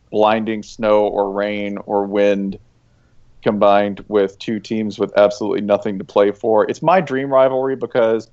[0.09, 2.59] blinding snow or rain or wind
[3.43, 6.69] combined with two teams with absolutely nothing to play for.
[6.69, 8.29] It's my dream rivalry because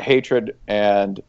[0.00, 1.20] hatred and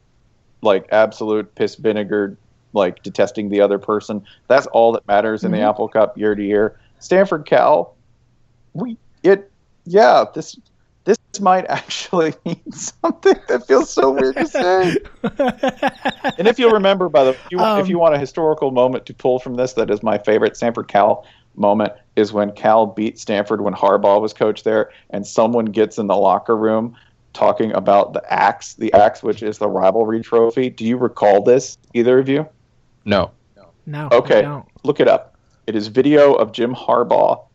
[0.62, 2.38] like absolute piss vinegar
[2.74, 4.24] like detesting the other person.
[4.48, 5.70] That's all that matters in the Mhm.
[5.70, 6.78] Apple Cup year to year.
[7.00, 7.96] Stanford Cal,
[8.74, 9.50] we it
[9.86, 10.58] yeah, this
[11.06, 14.98] this might actually mean something that feels so weird to say.
[16.38, 18.20] and if you'll remember, by the way, if you, want, if Um, you want a
[18.20, 21.26] historical moment to pull from this, that is my favorite Stanford Cal
[21.56, 26.08] moment is when Cal beat Stanford when Harbaugh was coach there, and someone gets in
[26.08, 26.96] the locker room
[27.34, 30.70] talking about the axe, the axe, which is the rivalry trophy.
[30.70, 32.48] Do you recall this, either of you?
[33.06, 33.32] No.
[33.86, 34.08] No.
[34.12, 34.66] I Okay, don't.
[34.84, 35.36] look it up.
[35.68, 37.46] It is video of Jim Harbaugh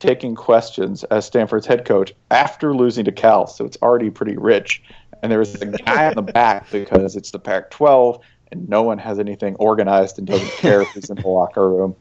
[0.00, 4.82] taking questions as Stanford's head coach after losing to Cal, so it's already pretty rich.
[5.22, 8.20] And there is a guy in the back because it's the Pac-12
[8.50, 11.94] and no one has anything organized and doesn't care who's in the locker room.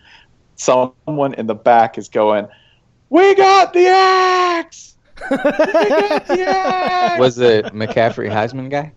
[0.56, 2.48] Someone in the back is going,
[3.10, 4.96] "We got the axe!
[5.30, 8.92] We got the axe!" Was it McCaffrey Heisman guy?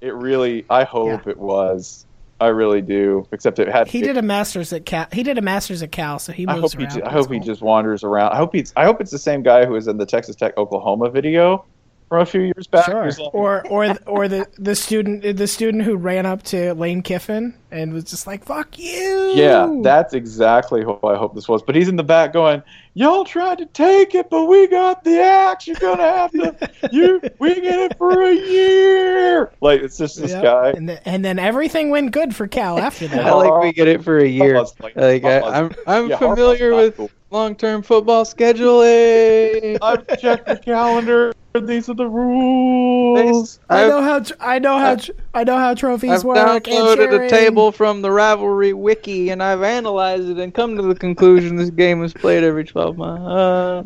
[0.00, 0.64] It really.
[0.68, 2.06] I hope it was.
[2.40, 3.26] I really do.
[3.32, 3.88] Except it had.
[3.88, 5.06] He did a master's at Cal.
[5.12, 6.86] He did a master's at Cal, so he I moves hope he.
[6.86, 6.94] around.
[6.96, 8.32] ju- I hope he just wanders around.
[8.32, 8.72] I hope he's.
[8.76, 11.64] I hope it's the same guy who was in the Texas Tech Oklahoma video
[12.10, 12.86] from a few years back.
[12.86, 13.04] Sure.
[13.04, 17.02] Who's like- Or or or the the student the student who ran up to Lane
[17.02, 21.62] Kiffin and was just like "fuck you." yeah, that's exactly who I hope this was.
[21.62, 25.20] But he's in the back going, "Y'all tried to take it, but we got the
[25.20, 25.68] axe.
[25.68, 26.70] You're gonna have to.
[26.90, 27.20] You.
[27.38, 29.52] We get it for a year.
[29.60, 30.42] Like it's just this Yep.
[30.42, 30.70] guy.
[30.70, 33.24] And, then and then everything went good for Cal after that.
[33.24, 34.60] I like we get it for a year.
[34.60, 37.10] Like- Like I, Harbaugh's- I'm I'm yeah, familiar with cool.
[37.30, 39.78] Long-term football scheduling.
[39.82, 41.32] I've checked the calendar.
[41.60, 43.58] These are the rules.
[43.68, 46.38] I know how tr- I know how tr- I know how trophies work.
[46.38, 46.68] I've work.
[46.68, 50.82] and downloaded a table from the rivalry wiki and I've analyzed it and come to
[50.82, 53.26] the conclusion this game is played every 12 months.
[53.26, 53.82] Uh,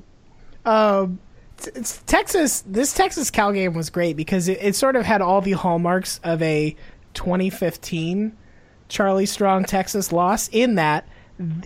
[0.69, 1.19] Um,
[1.59, 2.63] t- it's Texas.
[2.67, 6.21] This Texas Cal game was great because it, it sort of had all the hallmarks
[6.23, 6.77] of a
[7.15, 8.37] 2015
[8.89, 10.49] Charlie Strong Texas loss.
[10.53, 11.07] In that,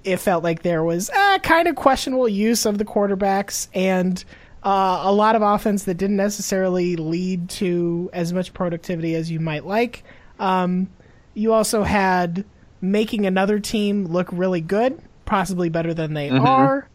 [0.05, 4.25] it felt like there was uh, kind of questionable use of the quarterbacks and
[4.65, 9.41] uh, a lot of offense that didn't necessarily lead to as much productivity as you
[9.41, 10.03] might like.
[10.39, 10.89] Um,
[11.35, 12.45] you also had
[12.81, 16.89] making another team look really good, possibly better than they are.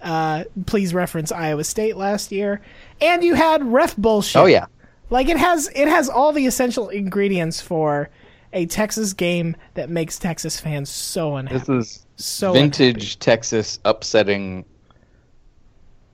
[0.00, 2.62] Uh, please reference Iowa State last year,
[3.02, 4.40] and you had ref bullshit.
[4.40, 4.66] oh yeah.
[5.10, 8.08] like it has it has all the essential ingredients for
[8.52, 11.58] a Texas game that makes Texas fans so unhappy.
[11.58, 14.64] This is so vintage Texas upsetting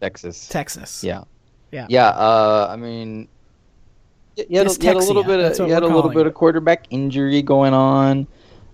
[0.00, 0.48] Texas.
[0.48, 1.02] Texas.
[1.02, 1.24] Yeah.
[1.72, 1.86] Yeah.
[1.88, 2.08] Yeah.
[2.08, 3.28] Uh, I mean,
[4.36, 6.10] y- you had, a, you had a little bit of what you had a little
[6.10, 6.26] bit it.
[6.26, 8.26] of quarterback injury going on.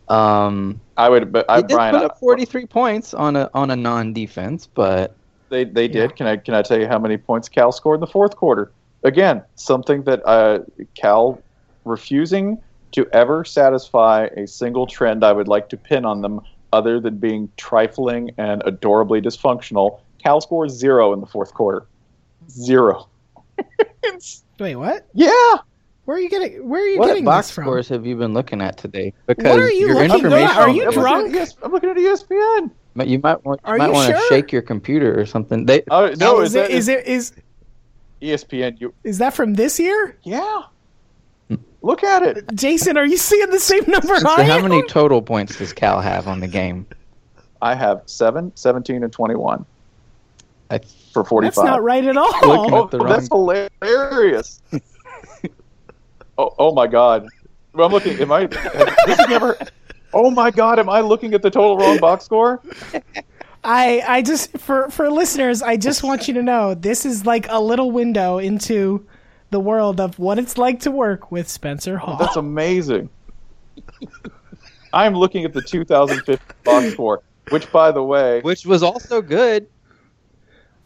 [0.09, 3.49] Um, I would, but I, they did Brian, put I- up 43 points on a
[3.55, 5.17] on a non-defense, but
[5.49, 6.17] They they did.
[6.17, 8.73] Can I can I tell you how many points Cal scored in the fourth quarter?
[9.05, 10.61] Again, something that uh,
[10.95, 11.41] Cal
[11.85, 12.61] refusing
[12.93, 16.41] to ever satisfy a single trend I would like to pin on them,
[16.73, 20.01] other than being trifling and adorably dysfunctional.
[20.23, 21.87] Cal scores zero in the fourth quarter.
[22.49, 23.09] Zero.
[24.59, 25.07] Wait, what?
[25.13, 25.55] yeah.
[26.05, 26.69] Where are you getting?
[26.69, 27.65] Where are you what getting box this from?
[27.65, 29.13] scores have you been looking at today?
[29.27, 30.17] Because are you your looking at?
[30.17, 31.35] information, Are you I'm looking drunk?
[31.35, 32.71] at ES I'm looking at ESPN.
[32.97, 35.65] But you might want you Are might you want to shake your computer or something.
[35.67, 37.33] They Oh no, oh, is, is, it that is it is
[38.21, 38.81] ESPN?
[38.81, 40.19] You is that from this year?
[40.23, 40.63] yeah.
[41.83, 42.45] Look at it.
[42.55, 44.63] Jason, are you seeing the same number so I how am?
[44.69, 46.87] many total points does Cal have on the game?
[47.61, 49.65] I have 7, 17, and 21
[50.71, 50.81] I
[51.13, 51.55] for 45.
[51.55, 52.31] That's not right at all.
[52.43, 54.63] Oh, at the that's hilarious.
[56.39, 57.29] oh, oh my god.
[57.75, 58.19] Well, I'm looking.
[58.19, 58.47] Am I?
[58.47, 59.59] This has never.
[60.15, 60.79] Oh my god.
[60.79, 62.63] Am I looking at the total wrong box score?
[63.65, 67.47] I I just for for listeners, I just want you to know this is like
[67.51, 69.07] a little window into
[69.53, 72.17] the world of what it's like to work with Spencer Hall.
[72.19, 73.09] That's amazing.
[74.93, 79.67] I'm looking at the 2015 box score, which, by the way, which was also good.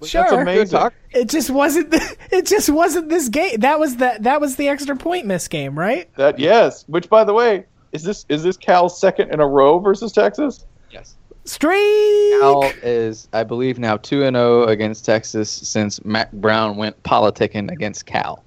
[0.05, 0.23] sure.
[0.23, 0.79] that's amazing.
[0.79, 0.95] talk.
[1.11, 1.91] It just wasn't.
[1.91, 3.61] The, it just wasn't this game.
[3.61, 6.15] That was the that was the extra point miss game, right?
[6.17, 6.85] That yes.
[6.89, 10.67] Which, by the way, is this is this Cal's second in a row versus Texas?
[10.91, 11.17] Yes.
[11.45, 12.41] Streak.
[12.41, 17.71] Cal is, I believe, now two and zero against Texas since Mack Brown went politicking
[17.71, 18.45] against Cal.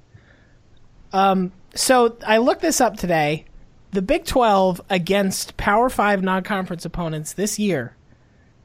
[1.14, 1.52] Um.
[1.76, 3.46] So I looked this up today.
[3.92, 7.96] The Big Twelve against Power Five non-conference opponents this year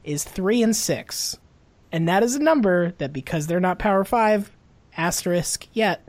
[0.03, 1.37] is three and six,
[1.91, 4.51] and that is a number that because they're not Power Five
[4.97, 6.07] asterisk yet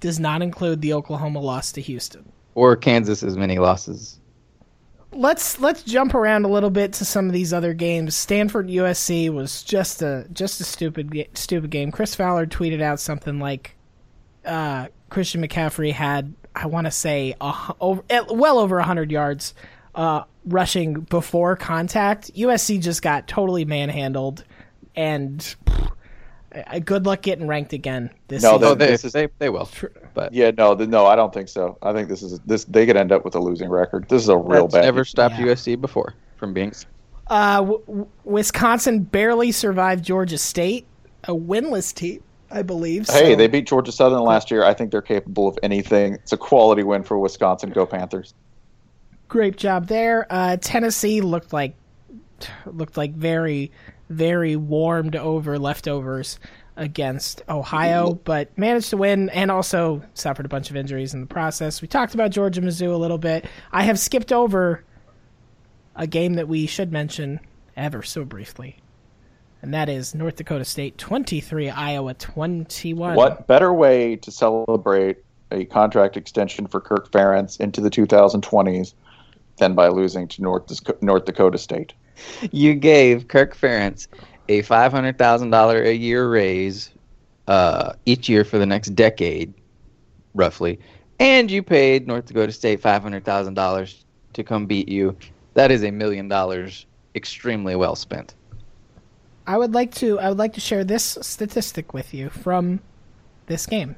[0.00, 2.30] does not include the Oklahoma loss to Houston.
[2.54, 4.18] Or Kansas as many losses.
[5.12, 8.16] let's let's jump around a little bit to some of these other games.
[8.16, 11.92] Stanford USC was just a just a stupid stupid game.
[11.92, 13.75] Chris Fowler tweeted out something like
[14.46, 19.52] uh, Christian McCaffrey had I want to say a, over, well over hundred yards
[19.94, 22.32] uh, rushing before contact.
[22.34, 24.44] USC just got totally manhandled,
[24.94, 25.92] and pff,
[26.54, 28.78] Uh, Good luck getting ranked again this No, season.
[28.78, 29.68] They, this is- they they will.
[30.14, 31.76] But Yeah, no, th- no, I don't think so.
[31.82, 32.64] I think this is this.
[32.64, 34.08] They could end up with a losing record.
[34.08, 34.84] This is a real that's bad.
[34.84, 35.46] never stopped Yeah.
[35.48, 36.72] USC before from being.
[37.26, 40.86] Uh, w- w- Wisconsin barely survived Georgia State,
[41.24, 43.06] a winless team, I believe.
[43.08, 44.64] Hey, so- they beat Georgia Southern last year.
[44.64, 46.14] I think they're capable of anything.
[46.14, 47.70] It's a quality win for Wisconsin.
[47.70, 48.34] Go Panthers.
[49.28, 50.26] great job there.
[50.30, 51.74] Uh, Tennessee looked like
[52.66, 53.72] looked like very
[54.08, 56.38] very warmed over leftovers
[56.76, 61.26] against Ohio, but managed to win and also suffered a bunch of injuries in the
[61.26, 61.80] process.
[61.82, 63.46] We talked about Georgia Mizzou a little bit.
[63.72, 64.84] I have skipped over
[65.96, 67.40] a game that we should mention
[67.76, 68.76] ever so briefly.
[69.62, 73.14] And that is North Dakota State 23, Iowa 21.
[73.14, 75.18] What better way to celebrate
[75.50, 78.94] a contract extension for Kirk Ferentz into the 2020s
[79.58, 80.70] than by losing to North
[81.02, 81.94] North Dakota State?
[82.50, 84.08] You gave Kirk Ferentz
[84.48, 86.90] a five hundred thousand dollar a year raise
[87.46, 89.52] uh, each year for the next decade,
[90.34, 90.78] roughly,
[91.18, 94.04] and you paid North Dakota State five hundred thousand dollars
[94.34, 95.16] to come beat you.
[95.54, 98.34] That is a million dollars extremely well spent.
[99.46, 102.80] I would like to I would like to share this statistic with you from
[103.46, 103.96] this game.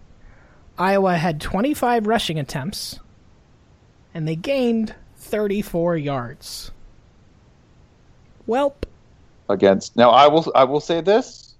[0.79, 3.01] Iowa had 25 rushing attempts
[4.15, 6.71] and they gained 34 yards.
[8.47, 8.85] Welp.
[9.49, 11.55] Against now, I will I will say this.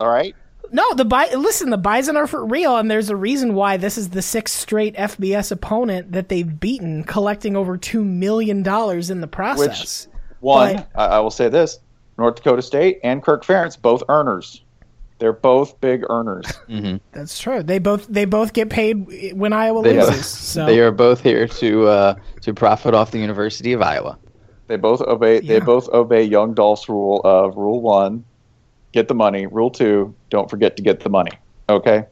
[0.00, 0.34] All right,
[0.72, 3.96] No, the Bi- listen, the Bison are for real and there's a reason why this
[3.96, 9.20] is the sixth straight FBS opponent that they've beaten collecting over 2 million dollars in
[9.20, 10.08] the process.
[10.40, 11.78] one But- I, I will say this:
[12.18, 14.62] North Dakota State and Kirk Ferentz both earners.
[15.18, 16.46] They're both big earners.
[17.12, 17.62] That's true.
[17.62, 20.26] They both they both get paid when Iowa They, loses.
[20.26, 24.18] So they are both here to uh, to profit off the University of Iowa.
[24.66, 25.40] They both obey.
[25.40, 28.24] They both obey Young Dolph's rule of Rule One,
[28.92, 29.46] get the money.
[29.46, 31.32] Rule Two, don't forget to get the money.
[31.68, 32.04] Okay.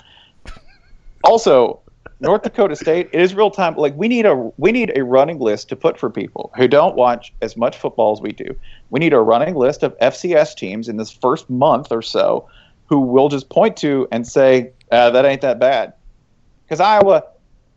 [1.25, 1.82] Also,
[2.23, 3.11] North Dakota State.
[3.13, 3.75] It is real time.
[3.77, 6.95] Like we need a we need a running list to put for people who don't
[6.95, 8.57] watch as much football as we do.
[8.91, 12.49] We need a running list of FCS teams in this first month or so,
[12.87, 15.95] who will just point to and say uh, that ain't that bad,
[16.65, 17.25] because Iowa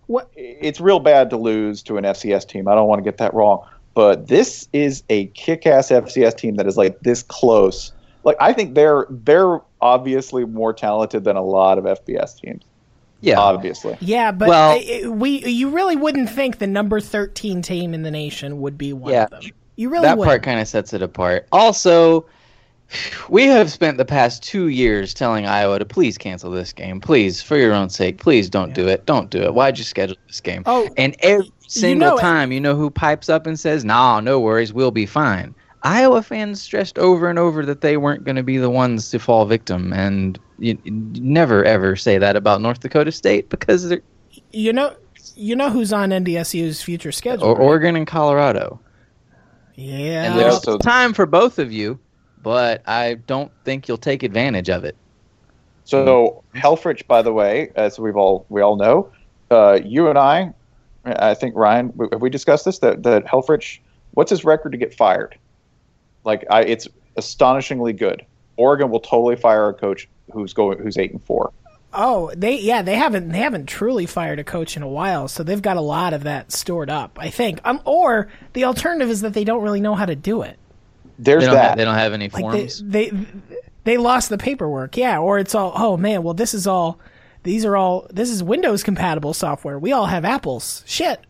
[0.06, 2.68] what it's real bad to lose to an FCS team.
[2.68, 6.68] I don't want to get that wrong, but this is a kick-ass FCS team that
[6.68, 7.92] is like this close.
[8.24, 12.64] Like I think they're they're obviously more talented than a lot of FBS teams.
[13.26, 17.62] Yeah, Obviously, Yeah, but Well- I- I- we you really wouldn't think the number 13
[17.62, 19.24] team in the nation would be one Yeah.
[19.24, 19.42] of them.
[19.78, 20.26] You really that would.
[20.26, 21.48] part kind of sets it apart.
[21.52, 22.26] Also,
[23.30, 27.42] we have spent the past two years telling Iowa to please cancel this game, please,
[27.42, 29.54] for your own sake, please don't do it, don't do it.
[29.54, 30.62] Why'd you schedule this game?
[30.68, 32.22] Oh, and every single know it.
[32.22, 35.56] time, you know who pipes up and says, "Nah, no worries, we'll be fine."
[35.86, 39.20] Iowa fans stressed over and over that they weren't going to be the ones to
[39.20, 44.02] fall victim, and you, you never ever say that about North Dakota State because they're
[44.52, 44.96] You know
[45.36, 47.46] you know who's on NDSU's future schedule.
[47.48, 47.64] or right?
[47.64, 48.80] Oregon and Colorado.
[49.76, 50.24] yeah.
[50.32, 52.00] And there's so- time for both of you,
[52.42, 54.96] but I don't think you'll take advantage of it.
[55.84, 59.12] so Helfrich, by the way, as we've all we all know,
[59.52, 60.52] uh, you and I,
[61.06, 62.80] I think Ryan, have we discussed this?
[62.80, 63.80] That that Helfrich,
[64.16, 65.38] what's his record to get fired?
[66.26, 68.26] Like I, it's astonishingly good.
[68.58, 71.54] Oregon will totally fire a coach who's going who's eight and four.
[71.94, 75.44] Oh, they yeah, they haven't they haven't truly fired a coach in a while, so
[75.44, 77.62] they've got a lot of that stored up, I think.
[77.64, 80.60] Um, or the alternative is that they don't really know how to do it.
[81.18, 81.70] There's They don't, that.
[81.70, 82.84] have, they don't have any Like forms.
[82.84, 83.26] they, they
[83.86, 85.20] they lost the paperwork, yeah.
[85.20, 87.00] Or it's all oh man, well this is all
[87.44, 89.80] these are all this is Windows compatible software.
[89.80, 90.84] We all have Apples.
[90.86, 91.22] Shit,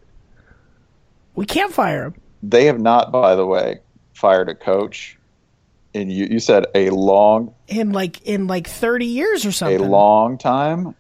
[1.35, 2.21] we can't fire them.
[2.41, 3.79] They have not, by the way,
[4.15, 5.17] fired a coach.
[5.93, 9.79] And you, you said a long, in like in like 30 years or something.
[9.79, 10.93] a long time.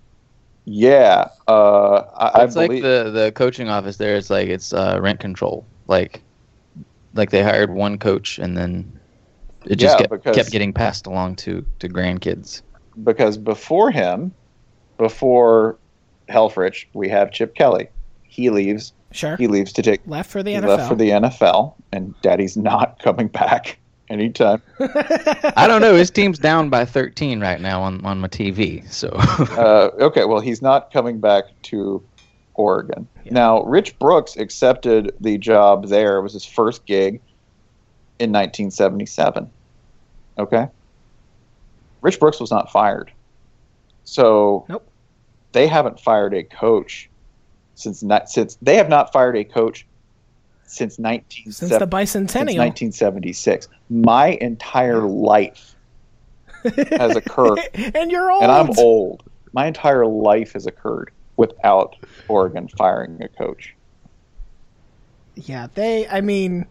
[0.63, 4.15] Yeah, uh, I, I it's like the the coaching office there.
[4.15, 5.65] It's like it's uh, rent control.
[5.87, 6.21] Like
[7.13, 8.89] like they hired one coach and then
[9.65, 12.61] it just Yeah, kept, because- kept getting passed along to to grandkids.
[13.03, 14.33] because before him,
[14.97, 15.77] before
[16.29, 17.89] Helfrich, we have Chip Kelly.
[18.23, 18.93] He leaves.
[19.15, 19.37] Sure.
[19.37, 20.01] He leaves to take.
[20.05, 20.67] Left for the NFL.
[20.67, 23.77] left for the NFL, and Daddy's not coming back
[24.09, 24.61] anytime.
[24.79, 25.95] I don't know.
[25.95, 28.87] His team's down by 13 right now on on my TV.
[28.91, 29.09] So
[29.57, 32.03] uh, okay, well, he's not coming back to
[32.55, 33.07] Oregon.
[33.31, 36.17] Now, Rich Brooks accepted the job there.
[36.17, 37.15] It was his first gig
[38.19, 39.49] in 1977.
[40.37, 40.67] Okay?
[42.01, 43.11] Rich Brooks was not fired.
[44.03, 44.87] So Nope.
[45.53, 47.09] they haven't fired a coach
[47.75, 49.85] since not, since they have not fired a coach
[50.65, 53.67] since 1970 Since the bicentennial since 1976.
[53.89, 55.75] My entire life
[56.63, 58.43] has occurred, and you're old.
[58.43, 59.23] and I'm old.
[59.53, 61.95] My entire life has occurred without
[62.27, 63.75] Oregon firing a coach.
[65.35, 66.07] Yeah, they.
[66.07, 66.65] I mean,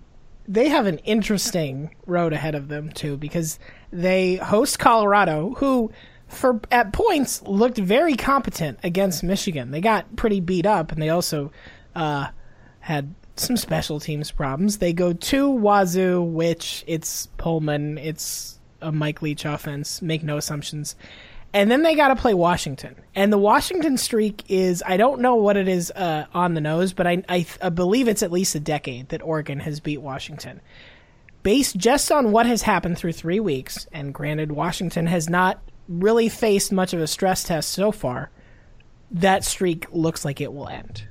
[0.49, 3.59] they have an interesting road ahead of them too because
[3.93, 5.93] they host Colorado, who
[6.35, 9.71] for at points looked very competent against Michigan.
[9.71, 11.53] They got pretty beat up, and they also
[11.95, 12.29] uh,
[12.81, 14.79] had some special teams problems.
[14.79, 20.03] They go to Wazoo, which it's Pullman, it's a Mike Leach offense.
[20.03, 20.95] Make no assumptions.
[21.53, 22.97] And then they got to play Washington.
[23.15, 26.93] And the Washington streak is, I don't know what it is uh, on the nose,
[26.93, 30.61] but I, I, I believe it's at least a decade that Oregon has beat Washington.
[31.45, 36.29] Based just on what has happened through three weeks, and granted, Washington has not really
[36.29, 38.31] faced much of a stress test so far,
[39.11, 41.05] that streak looks like it will end.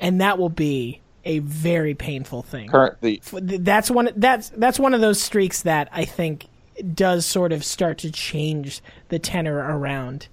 [0.00, 2.68] And that will be a very painful thing.
[2.68, 6.46] Currently, That's one that's that's one of those streaks that I think
[6.94, 10.26] does sort of start to change the tenor around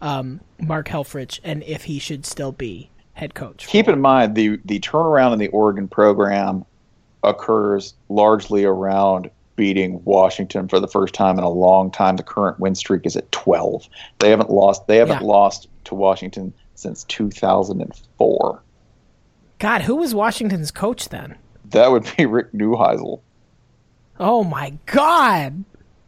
[0.00, 3.66] um, Mark Helfrich and if he should still be head coach.
[3.66, 6.64] keep in mind the the turnaround in the Oregon program
[7.22, 12.16] occurs largely around beating Washington for the first time in a long time.
[12.16, 13.88] The current win streak is at 12.
[14.18, 15.26] They haven't lost they haven't Yeah.
[15.28, 18.62] lost to Washington since 2004.
[19.58, 21.36] God, who was Washington's coach then?
[21.70, 23.20] That would be Rick Neuheisel.
[24.18, 25.64] Oh my God!